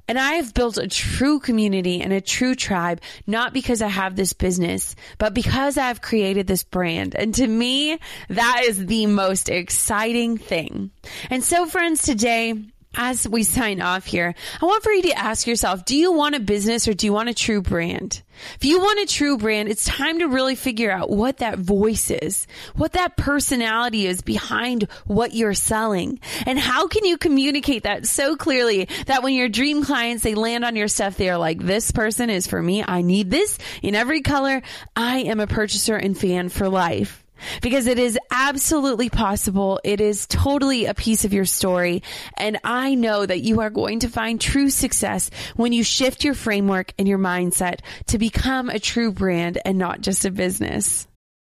And 0.07 0.17
I 0.17 0.33
have 0.33 0.53
built 0.53 0.77
a 0.77 0.87
true 0.87 1.39
community 1.39 2.01
and 2.01 2.13
a 2.13 2.21
true 2.21 2.55
tribe, 2.55 3.01
not 3.25 3.53
because 3.53 3.81
I 3.81 3.89
have 3.89 4.15
this 4.15 4.33
business, 4.33 4.95
but 5.17 5.33
because 5.33 5.77
I've 5.77 6.01
created 6.01 6.47
this 6.47 6.63
brand. 6.63 7.15
And 7.15 7.35
to 7.35 7.45
me, 7.45 7.99
that 8.29 8.61
is 8.65 8.85
the 8.85 9.05
most 9.05 9.49
exciting 9.49 10.37
thing. 10.37 10.91
And 11.29 11.43
so 11.43 11.65
friends, 11.65 12.03
today, 12.03 12.53
as 12.95 13.27
we 13.27 13.43
sign 13.43 13.81
off 13.81 14.05
here, 14.05 14.33
I 14.61 14.65
want 14.65 14.83
for 14.83 14.91
you 14.91 15.03
to 15.03 15.17
ask 15.17 15.45
yourself, 15.45 15.85
do 15.85 15.95
you 15.95 16.11
want 16.13 16.35
a 16.35 16.39
business 16.39 16.87
or 16.87 16.93
do 16.93 17.05
you 17.05 17.13
want 17.13 17.29
a 17.29 17.33
true 17.33 17.61
brand? 17.61 18.23
If 18.55 18.65
you 18.65 18.79
want 18.79 18.99
a 18.99 19.13
true 19.13 19.37
brand, 19.37 19.69
it's 19.69 19.85
time 19.85 20.19
to 20.19 20.27
really 20.27 20.55
figure 20.55 20.91
out 20.91 21.09
what 21.09 21.37
that 21.37 21.59
voice 21.59 22.09
is, 22.11 22.47
what 22.75 22.93
that 22.93 23.17
personality 23.17 24.07
is 24.07 24.21
behind 24.21 24.83
what 25.05 25.33
you're 25.33 25.53
selling. 25.53 26.19
And 26.45 26.57
how 26.57 26.87
can 26.87 27.05
you 27.05 27.17
communicate 27.17 27.83
that 27.83 28.05
so 28.05 28.35
clearly 28.35 28.87
that 29.05 29.23
when 29.23 29.33
your 29.33 29.49
dream 29.49 29.83
clients, 29.83 30.23
they 30.23 30.35
land 30.35 30.65
on 30.65 30.75
your 30.75 30.87
stuff, 30.87 31.17
they 31.17 31.29
are 31.29 31.37
like, 31.37 31.59
this 31.59 31.91
person 31.91 32.29
is 32.29 32.47
for 32.47 32.61
me. 32.61 32.83
I 32.85 33.01
need 33.01 33.29
this 33.31 33.57
in 33.81 33.95
every 33.95 34.21
color. 34.21 34.61
I 34.95 35.19
am 35.19 35.39
a 35.39 35.47
purchaser 35.47 35.95
and 35.95 36.17
fan 36.17 36.49
for 36.49 36.69
life 36.69 37.23
because 37.61 37.87
it 37.87 37.99
is 37.99 38.17
absolutely 38.31 39.09
possible. 39.09 39.79
It 39.83 40.01
is 40.01 40.25
totally 40.27 40.85
a 40.85 40.93
piece 40.93 41.25
of 41.25 41.33
your 41.33 41.45
story. 41.45 42.03
And 42.37 42.59
I 42.63 42.95
know 42.95 43.25
that 43.25 43.41
you 43.41 43.61
are 43.61 43.69
going 43.69 43.99
to 43.99 44.09
find 44.09 44.39
true 44.39 44.69
success 44.69 45.29
when 45.55 45.73
you 45.73 45.83
shift 45.83 46.23
your 46.23 46.33
framework 46.33 46.93
and 46.97 47.07
your 47.07 47.19
mindset 47.19 47.79
to 48.07 48.17
become 48.17 48.69
a 48.69 48.79
true 48.79 49.11
brand 49.11 49.59
and 49.65 49.77
not 49.77 50.01
just 50.01 50.25
a 50.25 50.31
business. 50.31 51.07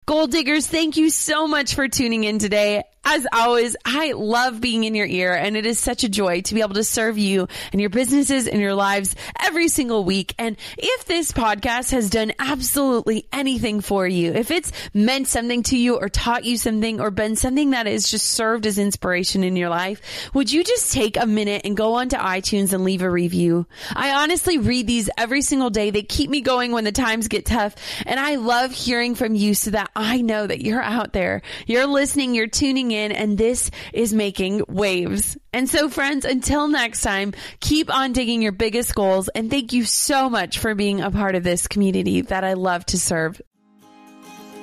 Goal 0.07 0.29
diggers, 0.29 0.69
thank 0.69 0.97
you 0.97 1.11
so 1.11 1.49
much 1.49 1.75
for 1.75 1.89
tuning 1.89 2.23
in 2.23 2.39
today. 2.39 2.85
As 3.09 3.25
always, 3.33 3.77
I 3.85 4.13
love 4.13 4.61
being 4.61 4.83
in 4.83 4.97
your 4.97 5.07
ear 5.07 5.33
and 5.33 5.57
it 5.57 5.65
is 5.65 5.79
such 5.79 6.03
a 6.03 6.09
joy 6.09 6.41
to 6.41 6.55
be 6.55 6.61
able 6.61 6.75
to 6.75 6.83
serve 6.83 7.19
you 7.19 7.47
and 7.71 7.81
your 7.81 7.89
businesses 7.89 8.49
and 8.49 8.61
your 8.61 8.75
lives 8.75 9.15
every 9.41 9.69
single 9.69 10.03
week. 10.03 10.35
And 10.41 10.57
if 10.77 11.05
this 11.05 11.31
podcast 11.31 11.93
has 11.93 12.11
done 12.11 12.33
absolutely 12.41 13.29
anything 13.33 13.81
for 13.81 14.09
you, 14.09 14.33
if 14.33 14.51
it's 14.51 14.73
meant 14.93 15.29
something 15.29 15.63
to 15.65 15.79
you 15.79 15.97
or 15.97 16.09
taught 16.09 16.45
you 16.45 16.57
something 16.57 17.01
or 17.01 17.13
been 17.13 17.37
something 17.37 17.71
that 17.71 17.87
has 17.87 18.11
just 18.11 18.29
served 18.29 18.67
as 18.67 18.77
inspiration 18.77 19.45
in 19.45 19.55
your 19.55 19.69
life, 19.69 20.31
would 20.35 20.51
you 20.51 20.65
just 20.65 20.93
take 20.93 21.17
a 21.17 21.27
minute 21.27 21.63
and 21.65 21.77
go 21.77 21.95
onto 21.95 22.17
iTunes 22.17 22.73
and 22.73 22.83
leave 22.83 23.03
a 23.03 23.11
review? 23.11 23.67
I 23.95 24.23
honestly 24.23 24.59
read 24.59 24.89
these 24.89 25.09
every 25.17 25.43
single 25.43 25.71
day. 25.71 25.91
They 25.91 26.03
keep 26.03 26.29
me 26.29 26.41
going 26.41 26.73
when 26.73 26.83
the 26.83 26.91
times 26.91 27.29
get 27.29 27.47
tough. 27.47 27.77
And 28.05 28.19
I 28.19 28.35
love 28.35 28.73
hearing 28.73 29.15
from 29.15 29.37
you 29.37 29.55
so 29.55 29.71
that 29.71 29.93
I 29.97 30.21
know 30.21 30.47
that 30.47 30.61
you're 30.61 30.83
out 30.83 31.15
there. 31.15 31.41
You're 31.67 31.87
listening, 31.87 32.35
you're 32.35 32.49
tuning 32.49 32.91
in 32.91 33.13
and 33.13 33.39
this 33.39 33.71
is 33.95 34.13
making 34.13 34.65
waves. 34.69 35.39
And 35.55 35.71
so 35.71 35.89
friends, 35.89 36.27
until 36.27 36.69
next 36.69 37.01
time, 37.01 37.33
keep 37.61 37.91
on 37.93 38.13
digging 38.13 38.43
your 38.43 38.53
biggest 38.53 38.95
goals 38.95 39.29
and 39.29 39.51
thank 39.51 39.73
you 39.73 39.87
so 39.87 40.29
much 40.29 40.59
for 40.59 40.75
being 40.75 41.01
a 41.01 41.11
part 41.11 41.35
of 41.35 41.45
this 41.45 41.67
community 41.67 42.21
that 42.21 42.45
I 42.45 42.53
love 42.53 42.85
to 42.87 42.99
serve. 42.99 43.41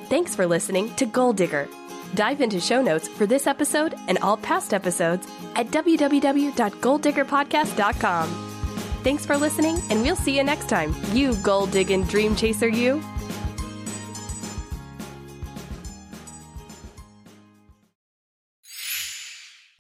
Thanks 0.06 0.36
for 0.36 0.46
listening 0.46 0.94
to 0.96 1.06
Goal 1.08 1.34
Digger. 1.34 1.68
Dive 2.14 2.42
into 2.42 2.60
show 2.60 2.84
notes 2.84 3.08
for 3.08 3.26
this 3.26 3.48
episode 3.48 3.96
and 4.08 4.20
all 4.20 4.38
past 4.38 4.72
episodes 4.72 5.28
at 5.56 5.66
www.goaldiggerpodcast.com. 5.68 8.50
Thanks 9.04 9.26
for 9.26 9.36
listening, 9.36 9.82
and 9.90 10.04
we'll 10.04 10.16
see 10.16 10.38
you 10.38 10.44
next 10.44 10.70
time. 10.70 10.96
You 11.12 11.36
goal 11.38 11.66
digging 11.66 12.04
dream 12.04 12.36
chaser, 12.36 12.68
you. 12.68 13.02